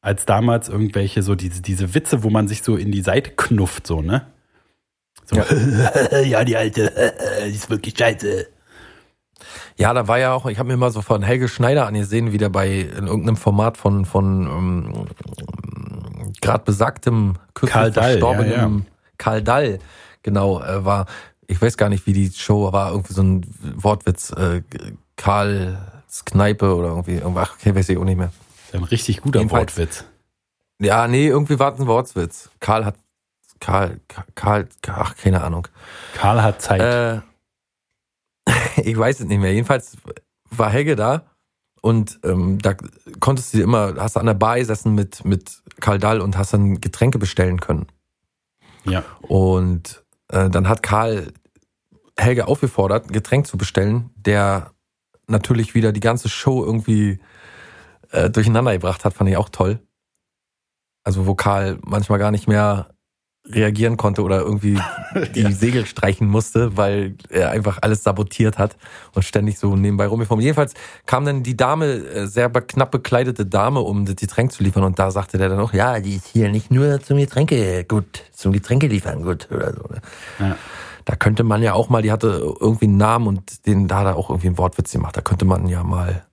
[0.00, 3.86] als damals irgendwelche, so diese, diese Witze, wo man sich so in die Seite knufft,
[3.86, 4.26] so, ne?
[5.24, 6.92] So, ja, die alte,
[7.46, 8.48] die ist wirklich scheiße.
[9.76, 12.38] Ja, da war ja auch, ich habe mir mal so von Helge Schneider angesehen, wie
[12.38, 15.06] der bei in irgendeinem Format von von ähm,
[16.40, 18.80] gerade besagtem kürzlich Karl Dall, verstorbenem ja, ja.
[19.18, 19.78] Karl Dall,
[20.22, 21.06] genau, äh, war,
[21.46, 24.62] ich weiß gar nicht, wie die Show war, irgendwie so ein Wortwitz, äh,
[25.16, 28.32] Karls Kneipe oder irgendwie, irgendwas, okay, weiß ich auch nicht mehr.
[28.72, 30.04] Ein richtig guter Jedenfalls- Wortwitz.
[30.78, 32.50] Ja, nee, irgendwie war es ein Wortwitz.
[32.60, 32.96] Karl hat,
[33.60, 34.00] Karl,
[34.34, 35.66] Karl, ach, keine Ahnung.
[36.14, 36.80] Karl hat Zeit.
[36.80, 37.20] Äh,
[38.76, 39.52] ich weiß es nicht mehr.
[39.52, 39.96] Jedenfalls
[40.50, 41.26] war Helge da
[41.82, 42.74] und ähm, da
[43.20, 46.52] konntest du immer, hast du an der Bar gesessen mit, mit Karl Dall und hast
[46.52, 47.86] dann Getränke bestellen können.
[48.84, 49.04] ja.
[49.20, 51.32] Und äh, dann hat Karl
[52.18, 54.72] Helge aufgefordert, ein Getränk zu bestellen, der
[55.26, 57.20] natürlich wieder die ganze Show irgendwie
[58.10, 59.80] äh, durcheinander gebracht hat, fand ich auch toll.
[61.04, 62.88] Also wo Karl manchmal gar nicht mehr
[63.48, 64.78] reagieren konnte oder irgendwie
[65.34, 68.76] die Segel streichen musste, weil er einfach alles sabotiert hat
[69.14, 70.42] und ständig so nebenbei rumgeformt.
[70.42, 70.74] Jedenfalls
[71.06, 74.98] kam dann die Dame, äh, sehr knapp bekleidete Dame, um das Getränk zu liefern und
[74.98, 78.52] da sagte der dann auch, ja, die ist hier nicht nur zum Getränke gut, zum
[78.52, 79.82] Getränke liefern gut oder so.
[79.88, 80.00] Ne?
[80.40, 80.56] Ja.
[81.04, 82.28] Da könnte man ja auch mal, die hatte
[82.60, 85.16] irgendwie einen Namen und den da hat er auch irgendwie einen Wortwitz gemacht.
[85.16, 86.26] Da könnte man ja mal,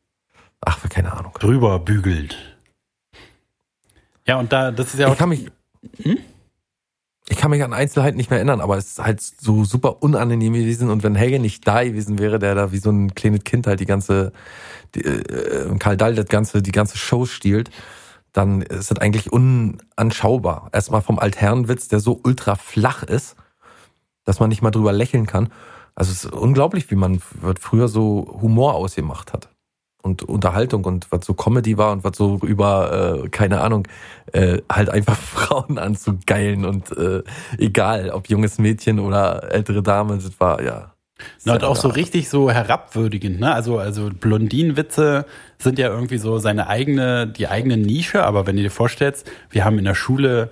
[0.62, 1.34] ach, keine Ahnung.
[1.40, 2.36] drüber bügelt.
[4.26, 5.18] Ja, und da, das ist ja Ich auch.
[5.18, 5.52] kann mich,
[7.34, 10.54] ich kann mich an Einzelheiten nicht mehr erinnern, aber es ist halt so super unangenehm
[10.54, 10.92] gewesen.
[10.92, 13.80] Und wenn Helge nicht da gewesen wäre, der da wie so ein kleines Kind halt
[13.80, 14.32] die ganze,
[14.94, 17.72] die, äh, Karl Dall das ganze, die ganze Show stiehlt,
[18.34, 20.70] dann ist das eigentlich unanschaubar.
[20.74, 23.36] Erstmal vom Altherrenwitz, der so ultra flach ist,
[24.26, 25.50] dass man nicht mal drüber lächeln kann.
[25.96, 27.20] Also es ist unglaublich, wie man
[27.60, 29.50] früher so Humor ausgemacht hat.
[30.04, 33.88] Und Unterhaltung und was so Comedy war und was so über, äh, keine Ahnung,
[34.34, 37.24] äh, halt einfach Frauen anzugeilen und äh,
[37.58, 40.94] egal, ob junges Mädchen oder ältere Dame, das war ja.
[41.46, 43.54] Na, und auch so richtig so herabwürdigend, ne?
[43.54, 45.26] Also, also Blondinenwitze
[45.58, 49.64] sind ja irgendwie so seine eigene, die eigene Nische, aber wenn du dir vorstellst, wir
[49.64, 50.50] haben in der Schule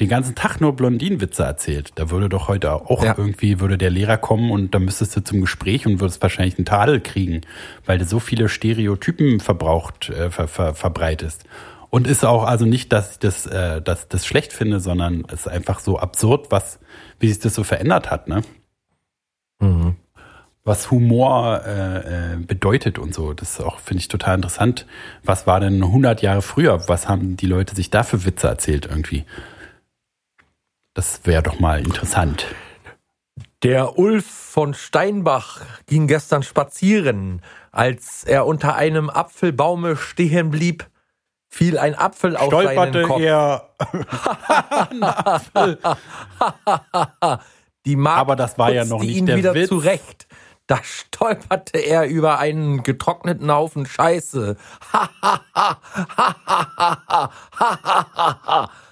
[0.00, 1.92] den ganzen Tag nur Blondinenwitze erzählt.
[1.96, 3.14] Da würde doch heute auch Ja.
[3.16, 6.64] irgendwie, würde der Lehrer kommen und dann müsstest du zum Gespräch und würdest wahrscheinlich einen
[6.64, 7.42] Tadel kriegen,
[7.86, 11.44] weil du so viele Stereotypen verbraucht, äh, ver, ver, verbreitest.
[11.90, 15.40] Und ist auch also nicht, dass ich das, äh, das, das schlecht finde, sondern es
[15.40, 16.78] ist einfach so absurd, was,
[17.18, 18.42] wie sich das so verändert hat, ne?
[19.60, 19.96] Mhm.
[20.62, 23.32] was Humor äh, äh, bedeutet und so.
[23.32, 24.86] Das ist auch, finde ich, total interessant.
[25.24, 26.86] Was war denn 100 Jahre früher?
[26.88, 29.24] Was haben die Leute sich da für Witze erzählt irgendwie?
[30.94, 32.46] Das wäre doch mal interessant.
[33.62, 37.42] Der Ulf von Steinbach ging gestern spazieren.
[37.72, 40.86] Als er unter einem Apfelbaume stehen blieb,
[41.48, 43.20] fiel ein Apfel auf seinen Stolperte Kopf.
[43.20, 43.70] er,
[47.86, 49.68] Die Magd Aber das war ja noch nicht ihn der wieder Witz.
[49.68, 50.26] zurecht.
[50.66, 54.56] Da stolperte er über einen getrockneten Haufen Scheiße.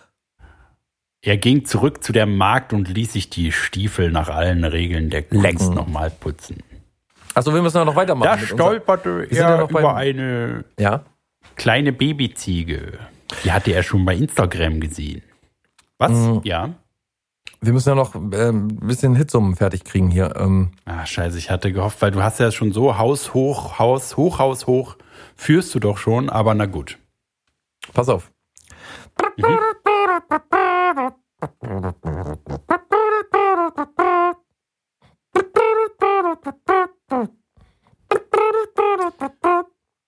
[1.28, 5.22] er ging zurück zu der Magd und ließ sich die Stiefel nach allen Regeln der
[5.22, 6.62] Kunst nochmal putzen.
[7.34, 8.28] Also wir müssen ja noch weitermachen.
[8.30, 11.04] Da mit stolperte ja er noch beim- über eine unser- Ja.
[11.56, 12.98] kleine Babyziege.
[13.44, 15.22] Die hatte er schon bei Instagram gesehen.
[15.98, 16.12] Was?
[16.12, 16.40] Mhm.
[16.44, 16.70] Ja.
[17.60, 18.32] Wir müssen ja noch ähm,
[18.80, 20.34] ein bisschen Hitsummen fertig kriegen hier.
[20.36, 24.16] Ähm, Ah, scheiße, ich hatte gehofft, weil du hast ja schon so Haus hoch, Haus
[24.16, 24.96] hoch, Haus hoch,
[25.36, 26.98] führst du doch schon, aber na gut.
[27.92, 28.30] pass auf.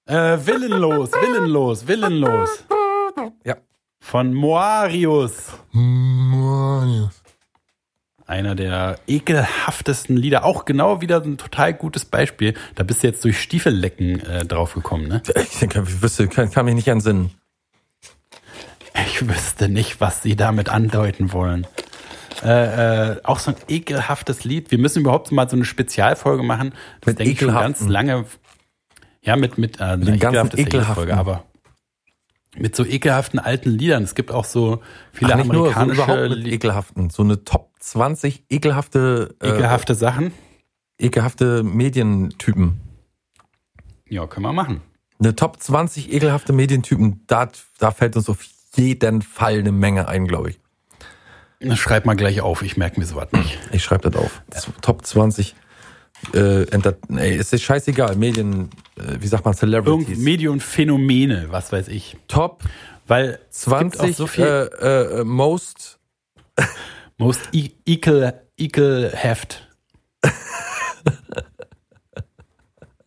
[0.07, 2.65] Äh, willenlos, willenlos, willenlos.
[3.45, 3.57] Ja.
[4.01, 5.53] Von Moarius.
[8.27, 10.45] Einer der ekelhaftesten Lieder.
[10.45, 12.55] Auch genau wieder ein total gutes Beispiel.
[12.75, 15.23] Da bist du jetzt durch Stiefellecken äh, draufgekommen, ne?
[15.37, 17.31] Ich, denke, ich wüsste, kann, kann mich nicht entsinnen.
[18.95, 21.67] Ich wüsste nicht, was sie damit andeuten wollen.
[22.43, 24.71] Äh, äh, auch so ein ekelhaftes Lied.
[24.71, 26.73] Wir müssen überhaupt mal so eine Spezialfolge machen.
[27.01, 28.25] Das Mit denke ich schon ganz lange.
[29.23, 31.11] Ja, mit, mit, äh, den na, ganzen ekelhaften.
[31.13, 31.45] Aber
[32.57, 34.03] mit so ekelhaften alten Liedern.
[34.03, 34.81] Es gibt auch so
[35.13, 37.11] viele Ach, nicht nur, so amerikanische überhaupt mit ekelhaften.
[37.11, 40.33] So eine Top 20 ekelhafte, äh, ekelhafte Sachen.
[40.99, 42.81] ekelhafte Medientypen.
[44.09, 44.81] Ja, können wir machen.
[45.21, 48.43] Eine Top 20 ekelhafte Medientypen, da, da fällt uns auf
[48.77, 50.61] jeden Fall eine Menge ein, glaube ich.
[51.79, 53.59] Schreib mal gleich auf, ich merke mir sowas nicht.
[53.73, 54.43] Ich schreibe das auf.
[54.81, 55.55] Top 20.
[56.33, 56.65] Äh,
[57.17, 58.17] ey, es ist scheißegal.
[58.17, 60.09] Medien, äh, wie sagt man, Celebrities.
[60.09, 62.17] Irgend Medienphänomene, was weiß ich.
[62.29, 62.63] Top
[63.07, 65.99] Weil es gibt 20 auch so viel äh, äh, most.
[67.19, 67.71] most e
[69.13, 69.69] heft.
[70.23, 70.33] Weil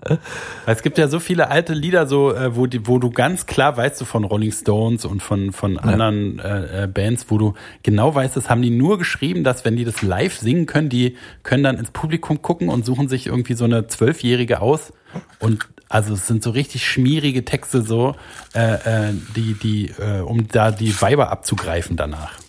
[0.65, 3.77] es gibt ja so viele alte Lieder, so äh, wo, die, wo du ganz klar
[3.77, 8.13] weißt, so von Rolling Stones und von, von anderen äh, äh, Bands, wo du genau
[8.13, 11.63] weißt, das haben die nur geschrieben, dass wenn die das live singen können, die können
[11.63, 14.93] dann ins Publikum gucken und suchen sich irgendwie so eine Zwölfjährige aus.
[15.39, 18.15] Und also es sind so richtig schmierige Texte, so,
[18.55, 22.39] äh, äh, die, die, äh, um da die Weiber abzugreifen danach.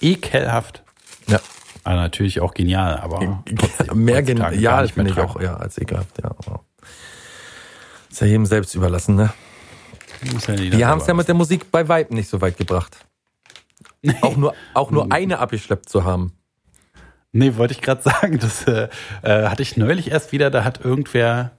[0.00, 0.82] Ekelhaft.
[1.28, 1.40] Ja.
[1.84, 3.44] Aber natürlich auch genial, aber
[3.94, 6.30] Mehr genial mehr finde ich auch, ja, als ekelhaft, ja.
[8.14, 9.34] Ist ja jedem selbst überlassen, ne?
[10.32, 12.96] Muss ja Die haben es ja mit der Musik bei Vibe nicht so weit gebracht.
[14.20, 16.32] Auch nur, auch nur eine abgeschleppt zu haben.
[17.32, 18.38] Nee, wollte ich gerade sagen.
[18.40, 18.88] Das äh,
[19.22, 20.52] äh, hatte ich neulich erst wieder.
[20.52, 21.56] Da hat irgendwer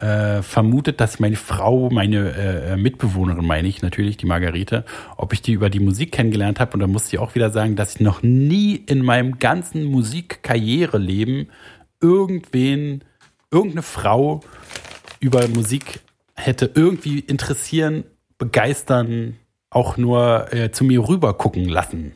[0.00, 4.84] äh, vermutet, dass meine Frau, meine äh, Mitbewohnerin, meine ich natürlich, die Margarete,
[5.16, 6.72] ob ich die über die Musik kennengelernt habe.
[6.72, 11.52] Und da musste ich auch wieder sagen, dass ich noch nie in meinem ganzen Musikkarriereleben
[12.00, 13.04] irgendwen,
[13.52, 14.40] irgendeine Frau
[15.20, 16.00] über Musik
[16.34, 18.04] hätte irgendwie interessieren,
[18.38, 19.36] begeistern,
[19.70, 22.12] auch nur äh, zu mir rüber gucken lassen.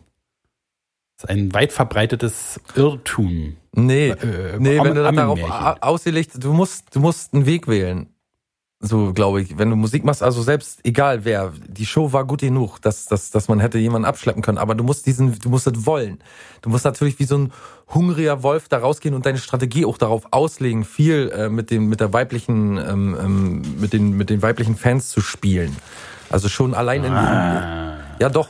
[1.16, 3.56] Das ist ein weit verbreitetes Irrtum.
[3.74, 5.40] Nee, Äh, nee, Am- wenn du dann darauf
[5.80, 8.08] ausgelegt, du musst, du musst einen Weg wählen.
[8.84, 9.56] So, glaube ich.
[9.58, 13.30] Wenn du Musik machst, also selbst egal wer, die Show war gut genug, dass, dass,
[13.30, 16.18] dass man hätte jemanden abschleppen können, aber du musst diesen, du musst es wollen.
[16.62, 17.52] Du musst natürlich wie so ein
[17.94, 22.00] hungriger Wolf da rausgehen und deine Strategie auch darauf auslegen, viel äh, mit dem, mit
[22.00, 25.76] der weiblichen, ähm, ähm, mit den, mit den weiblichen Fans zu spielen.
[26.30, 27.98] Also schon allein in, Ah.
[28.20, 28.48] ja, doch.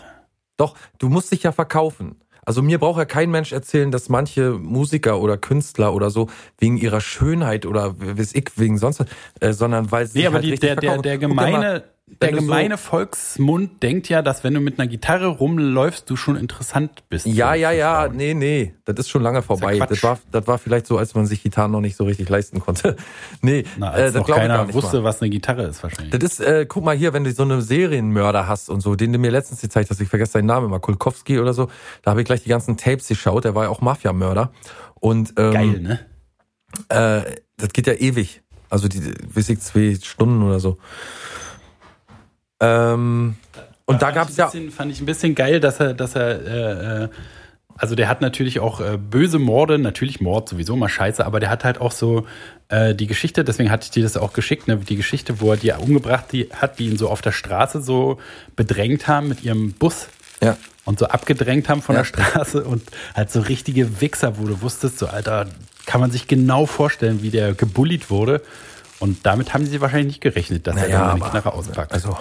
[0.57, 2.17] Doch, du musst dich ja verkaufen.
[2.45, 6.29] Also mir braucht ja kein Mensch erzählen, dass manche Musiker oder Künstler oder so
[6.59, 9.05] wegen ihrer Schönheit oder weiß ich, wegen sonst
[9.41, 11.03] äh, sondern weil sie Nee, aber halt die, der, der, verkaufen.
[11.03, 11.85] der gemeine,
[12.21, 16.37] der so- gemeine Volksmund denkt ja, dass wenn du mit einer Gitarre rumläufst, du schon
[16.37, 17.27] interessant bist.
[17.27, 18.17] Ja, ja, ja, Frauen.
[18.17, 19.77] nee, nee, das ist schon lange vorbei.
[19.79, 19.91] Quatsch.
[19.91, 22.61] Das war, das war vielleicht so, als man sich Gitarren noch nicht so richtig leisten
[22.61, 22.97] konnte.
[23.41, 25.05] Nee, Na, äh, als das noch keiner wusste, mal.
[25.05, 26.11] was eine Gitarre ist wahrscheinlich.
[26.19, 29.13] Das ist, äh, guck mal hier, wenn du so eine Serienmörder hast und so, den
[29.13, 31.69] du mir letztens gezeigt hast, ich vergesse seinen Namen immer, Kulkowski oder so,
[32.03, 34.53] da habe ich gleich die ganzen Tapes geschaut, der war ja auch Mafia-Mörder.
[34.95, 36.01] Und ähm, Geil, ne?
[36.89, 38.43] Äh, das geht ja ewig.
[38.71, 39.03] Also die,
[39.35, 40.79] weiß ich, zwei Stunden oder so.
[42.63, 43.37] Ähm,
[43.85, 44.51] und da Fand gab's ich ja.
[44.71, 47.09] fand ich ein bisschen geil, dass er, dass er, äh, äh,
[47.77, 51.51] also der hat natürlich auch äh, böse Morde, natürlich Mord sowieso mal scheiße, aber der
[51.51, 52.25] hat halt auch so
[52.69, 55.57] äh, die Geschichte, deswegen hatte ich dir das auch geschickt, ne, die Geschichte, wo er
[55.57, 58.19] die umgebracht die, hat, die ihn so auf der Straße so
[58.55, 60.07] bedrängt haben mit ihrem Bus
[60.41, 60.57] Ja.
[60.85, 62.03] und so abgedrängt haben von Ja.
[62.03, 62.83] der Straße und
[63.17, 65.47] halt so richtige Wichser, wo du wusstest, so Alter,
[65.87, 68.41] kann man sich genau vorstellen, wie der gebullied wurde.
[69.01, 71.93] Und damit haben sie wahrscheinlich nicht gerechnet, dass er Naja, dann eine Knarre auspackt.
[71.93, 72.17] Also,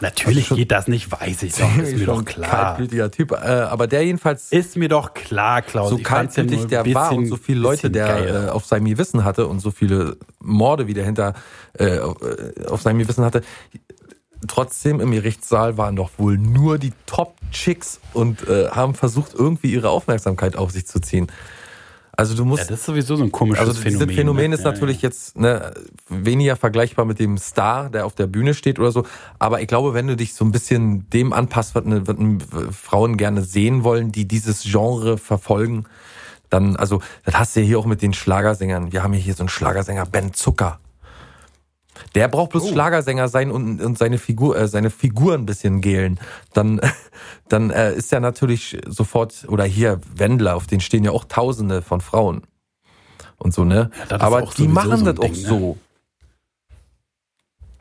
[0.00, 2.50] Natürlich schon- geht das nicht, weiß ich doch, ist mir doch klar.
[2.50, 3.32] Kaltblütiger Typ.
[3.32, 5.90] Äh, aber der jedenfalls Ist mir doch klar, Klaus.
[5.90, 8.44] so kaltblütig der ein war und bisschen- so viele Leute, bisschen der geil.
[8.46, 11.34] äh, auf seinem Gewissen hatte und so viele Morde wieder hinter
[11.78, 13.42] äh, auf- äh, auf seinem Gewissen hatte.
[14.46, 19.88] Trotzdem im Gerichtssaal waren doch wohl nur die Top-Chicks und äh, haben versucht, irgendwie ihre
[19.88, 21.28] Aufmerksamkeit auf sich zu ziehen.
[22.16, 24.16] Also du musst ja, das ist sowieso so ein komisches Also dieses Phänomen.
[24.16, 24.56] Phänomen, ne?
[24.56, 25.72] ist Ja, natürlich jetzt ne,
[26.08, 29.04] weniger vergleichbar mit dem Star, der auf der Bühne steht oder so.
[29.38, 32.38] Aber ich glaube, wenn du dich so ein bisschen dem anpasst, was, ne, was ne,
[32.70, 35.84] Frauen gerne sehen wollen, die dieses Genre verfolgen,
[36.50, 38.92] dann, also das hast du ja hier auch mit den Schlagersängern.
[38.92, 40.78] Wir haben ja hier so einen Schlagersänger, Ben Zucker.
[42.14, 46.18] Der braucht bloß Schlagersänger sein und, und seine Figur, äh, seine Figur ein bisschen gelen.
[46.52, 46.80] Dann,
[47.48, 51.82] dann äh, ist er natürlich sofort, oder hier Wendler, auf den stehen ja auch Tausende
[51.82, 52.42] von Frauen.
[53.38, 53.90] Und so, ne?
[54.04, 55.34] ist Aber die machen so das auch ne?
[55.34, 55.78] so.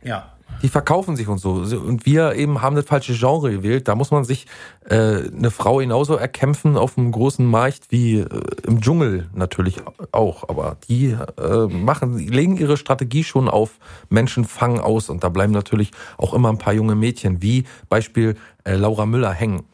[0.03, 0.32] Ja.
[0.61, 1.51] Die verkaufen sich und so.
[1.51, 3.87] Und wir eben haben das falsche Genre gewählt.
[3.87, 4.47] Da muss man sich
[4.85, 8.27] äh, eine Frau genauso erkämpfen auf einem großen Markt wie äh,
[8.65, 9.81] im Dschungel natürlich
[10.11, 10.47] auch.
[10.47, 13.71] Aber die äh, machen, legen ihre Strategie schon auf
[14.09, 15.09] Menschenfang aus.
[15.09, 19.31] Und da bleiben natürlich auch immer ein paar junge Mädchen, wie Beispiel äh, Laura Müller
[19.31, 19.65] hängen.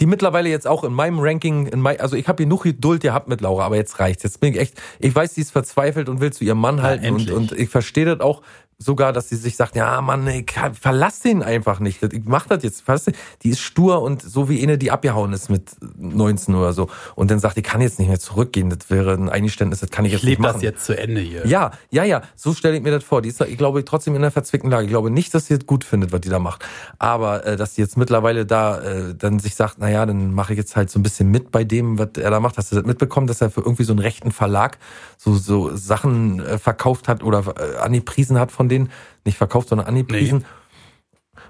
[0.00, 3.28] Die mittlerweile jetzt auch in meinem Ranking, in mein, also ich habe genug Geduld gehabt
[3.28, 4.22] mit Laura, aber jetzt reicht's.
[4.22, 7.06] Jetzt bin ich echt, ich weiß, sie ist verzweifelt und will zu ihrem Mann halten
[7.06, 7.36] und, endlich.
[7.36, 8.42] und ich verstehe das auch.
[8.80, 12.00] Sogar, dass sie sich sagt, ja Mann, ich kann- verlass den einfach nicht.
[12.02, 12.84] Ich mach das jetzt.
[12.88, 13.12] Du?
[13.42, 16.88] Die ist stur und so wie eine, die abgehauen ist mit 19 oder so.
[17.16, 18.70] Und dann sagt, ich kann jetzt nicht mehr zurückgehen.
[18.70, 20.54] Das wäre ein Eingeständnis, das kann ich Ich jetzt nicht lebe machen.
[20.54, 21.44] das jetzt zu Ende hier.
[21.46, 23.20] Ja, ja, ja, so stelle ich mir das vor.
[23.20, 24.84] Die ist, ich glaube, trotzdem in einer verzwickten Lage.
[24.84, 26.64] Ich glaube nicht, dass sie das gut findet, was die da macht.
[27.00, 30.52] Aber äh, dass sie jetzt mittlerweile da äh, dann sich sagt, na ja, dann mache
[30.52, 32.56] ich jetzt halt so ein bisschen mit bei dem, was er da macht.
[32.56, 34.78] Hast du das mitbekommen, dass er für irgendwie so einen rechten Verlag
[35.16, 38.90] so so Sachen äh, verkauft hat oder äh, angepriesen hat von denen?
[39.24, 40.44] Nicht verkauft, sondern angepriesen.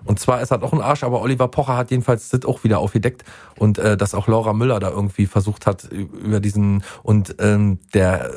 [0.04, 2.78] Und zwar ist das auch ein Arsch, aber Oliver Pocher hat jedenfalls das auch wieder
[2.78, 3.24] aufgedeckt
[3.56, 8.30] und äh, dass auch Laura Müller da irgendwie versucht hat über diesen und ähm, der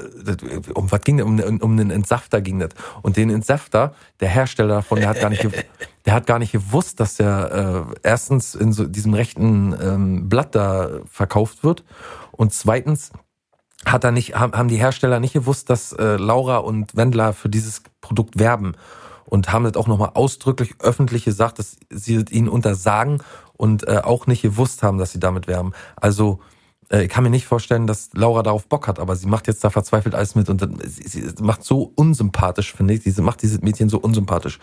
[0.73, 1.25] um was ging das?
[1.25, 2.69] um, um einen Entsafter ging das
[3.01, 5.47] und den Entsafter der Hersteller davon der hat gar nicht
[6.05, 10.55] der hat gar nicht gewusst dass der äh, erstens in so diesem rechten ähm, Blatt
[10.55, 11.84] da verkauft wird
[12.32, 13.11] und zweitens
[13.86, 17.82] hat er nicht haben, die Hersteller nicht gewusst dass äh, Laura und Wendler für dieses
[17.99, 18.73] Produkt werben
[19.25, 23.23] und haben das auch nochmal ausdrücklich öffentlich gesagt, dass sie es ihnen untersagen
[23.53, 25.71] und äh, auch nicht gewusst haben, dass sie damit werben.
[25.95, 26.39] Also
[26.91, 29.63] äh, ich kann mir nicht vorstellen, dass Laura darauf Bock hat, aber sie macht jetzt
[29.63, 33.03] da verzweifelt alles mit und sie, macht so unsympathisch, finde ich.
[33.03, 34.59] Sie macht dieses Mädchen so unsympathisch,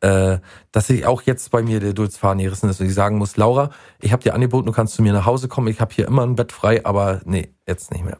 [0.00, 0.38] äh,
[0.72, 3.70] dass sie auch jetzt bei mir der Dulzfaden gerissen ist und ich sagen muss, Laura,
[4.00, 6.22] ich habe dir angeboten, du kannst zu mir nach Hause kommen, ich habe hier immer
[6.22, 8.18] ein Bett frei, aber nee, jetzt nicht mehr.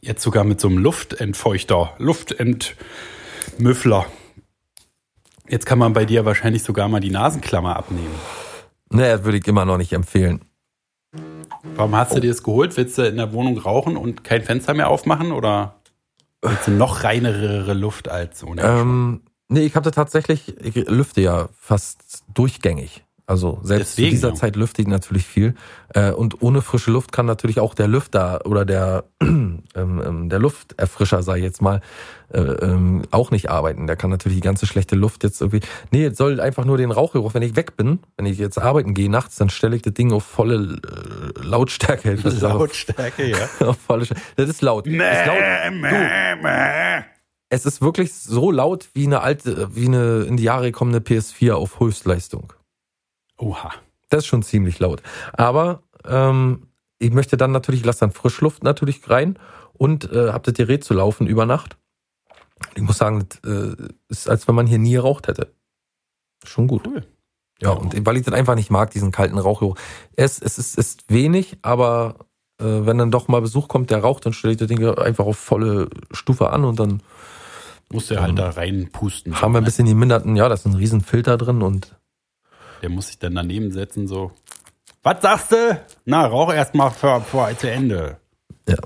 [0.00, 4.06] Jetzt sogar mit so einem Luftentfeuchter, Luftentmüffler.
[5.48, 8.14] Jetzt kann man bei dir wahrscheinlich sogar mal die Nasenklammer abnehmen.
[8.90, 10.40] Das würde ich immer noch nicht empfehlen.
[11.74, 12.76] Warum hast du dir das geholt?
[12.76, 15.32] Willst du in der Wohnung rauchen und kein Fenster mehr aufmachen?
[15.32, 15.76] Oder
[16.42, 18.62] willst du noch reinere Luft als ohne?
[18.62, 23.04] Ähm, nee, ich hatte tatsächlich, ich lüfte ja fast durchgängig.
[23.28, 24.34] Also selbst Deswegen, zu dieser ja.
[24.36, 25.56] Zeit lüfte ich natürlich viel.
[25.92, 30.38] Äh, und ohne frische Luft kann natürlich auch der Lüfter oder der, ähm, ähm, der
[30.38, 31.80] Lufterfrischer, ich jetzt mal,
[32.32, 33.88] äh, ähm, auch nicht arbeiten.
[33.88, 35.60] Der kann natürlich die ganze schlechte Luft jetzt irgendwie.
[35.90, 38.94] Nee, jetzt soll einfach nur den Rauchgeruch, wenn ich weg bin, wenn ich jetzt arbeiten
[38.94, 42.16] gehe nachts, dann stelle ich das Ding auf volle äh, Lautstärke.
[42.30, 43.48] Sag auf- Lautstärke, ja.
[43.66, 44.22] auf volle Stärke.
[44.36, 44.86] Das ist laut.
[44.86, 45.38] Das ist laut.
[45.90, 47.04] Du,
[47.48, 51.54] es ist wirklich so laut wie eine alte, wie eine in die Jahre gekommene PS4
[51.54, 52.52] auf Höchstleistung.
[53.38, 53.72] Oha.
[54.08, 55.02] Das ist schon ziemlich laut.
[55.32, 56.68] Aber ähm,
[56.98, 59.38] ich möchte dann natürlich, ich lasse dann Frischluft natürlich rein
[59.72, 61.76] und äh, hab das Gerät zu laufen über Nacht.
[62.74, 63.76] Ich muss sagen, das äh,
[64.08, 65.52] ist, als wenn man hier nie geraucht hätte.
[66.44, 66.86] Schon gut.
[66.86, 67.06] Cool.
[67.60, 69.76] Ja, und weil ich das einfach nicht mag, diesen kalten Rauchgeruch.
[70.14, 72.16] Es, es ist, ist wenig, aber
[72.58, 75.24] äh, wenn dann doch mal Besuch kommt, der raucht, dann stelle ich das Ding einfach
[75.24, 77.02] auf volle Stufe an und dann
[77.90, 79.40] Musst du halt da reinpusten.
[79.40, 79.66] haben wir ein ne?
[79.66, 81.96] bisschen die Minderten, ja, da ist ein riesen Filter drin und
[82.82, 84.32] Der muss sich dann daneben setzen, so.
[85.02, 85.80] Was sagst du?
[86.04, 88.18] Na, rauch erst mal vor, vor zu Ende.
[88.68, 88.76] Ja.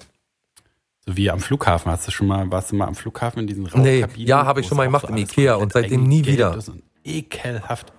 [1.07, 1.91] So wie am Flughafen.
[1.91, 4.29] Hast du schon mal, warst du mal am Flughafen in diesen Nee, Rauchkabinen?
[4.29, 6.59] ja, hab ich schon mal gemacht auch im Ikea und seitdem nie wieder.
[7.05, 7.93] Ekelhaft.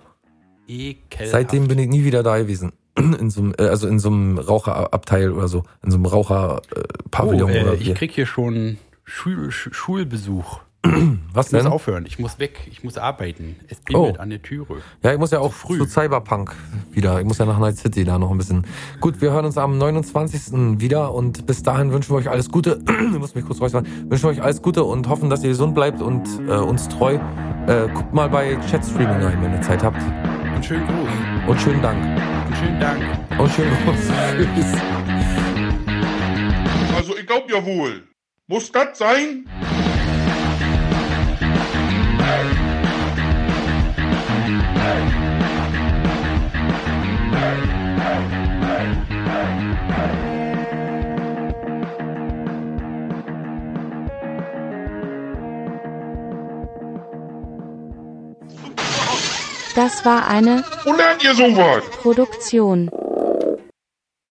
[0.68, 1.30] Ekelhaft.
[1.32, 2.72] seitdem bin ich nie wieder da gewesen.
[2.96, 6.10] In so einem, äh, also in so einem Raucherabteil oder so, in so einem oh,
[6.10, 7.94] Raucherpavillon äh, oder ich wie.
[7.94, 10.60] krieg hier schon Schul Sch Schulbesuch.
[11.32, 11.66] Was Ich muss denn?
[11.72, 12.04] aufhören.
[12.06, 12.66] Ich muss weg.
[12.70, 13.56] Ich muss arbeiten.
[13.68, 14.00] Es Oh.
[14.02, 14.82] bimmelt an der Türe.
[15.02, 15.78] Ja, ich muss ja auch früh.
[15.78, 16.54] zu Cyberpunk
[16.90, 17.20] wieder.
[17.20, 18.66] Ich muss ja nach Night City da noch ein bisschen.
[19.00, 20.80] Gut, wir hören uns am 29.
[20.80, 22.80] wieder und bis dahin wünschen wir euch alles Gute.
[23.12, 23.86] ich muss mich kurz räuspern.
[24.08, 27.14] Wünschen wir euch alles Gute und hoffen, dass ihr gesund bleibt und äh, uns treu.
[27.68, 30.02] Äh, guckt mal bei Chatstreaming rein, wenn ihr Zeit habt.
[30.54, 31.08] Und schönen Gruß.
[31.48, 32.02] Und schönen Dank.
[32.48, 33.00] Und schönen Dank.
[33.38, 33.96] Und schönen Gruß.
[34.36, 34.80] Tschüss.
[36.96, 38.02] Also ich glaub ja wohl.
[38.48, 39.44] Muss das sein?
[59.74, 61.84] Das war eine Wo lernt ihr sowas?
[62.02, 62.90] Produktion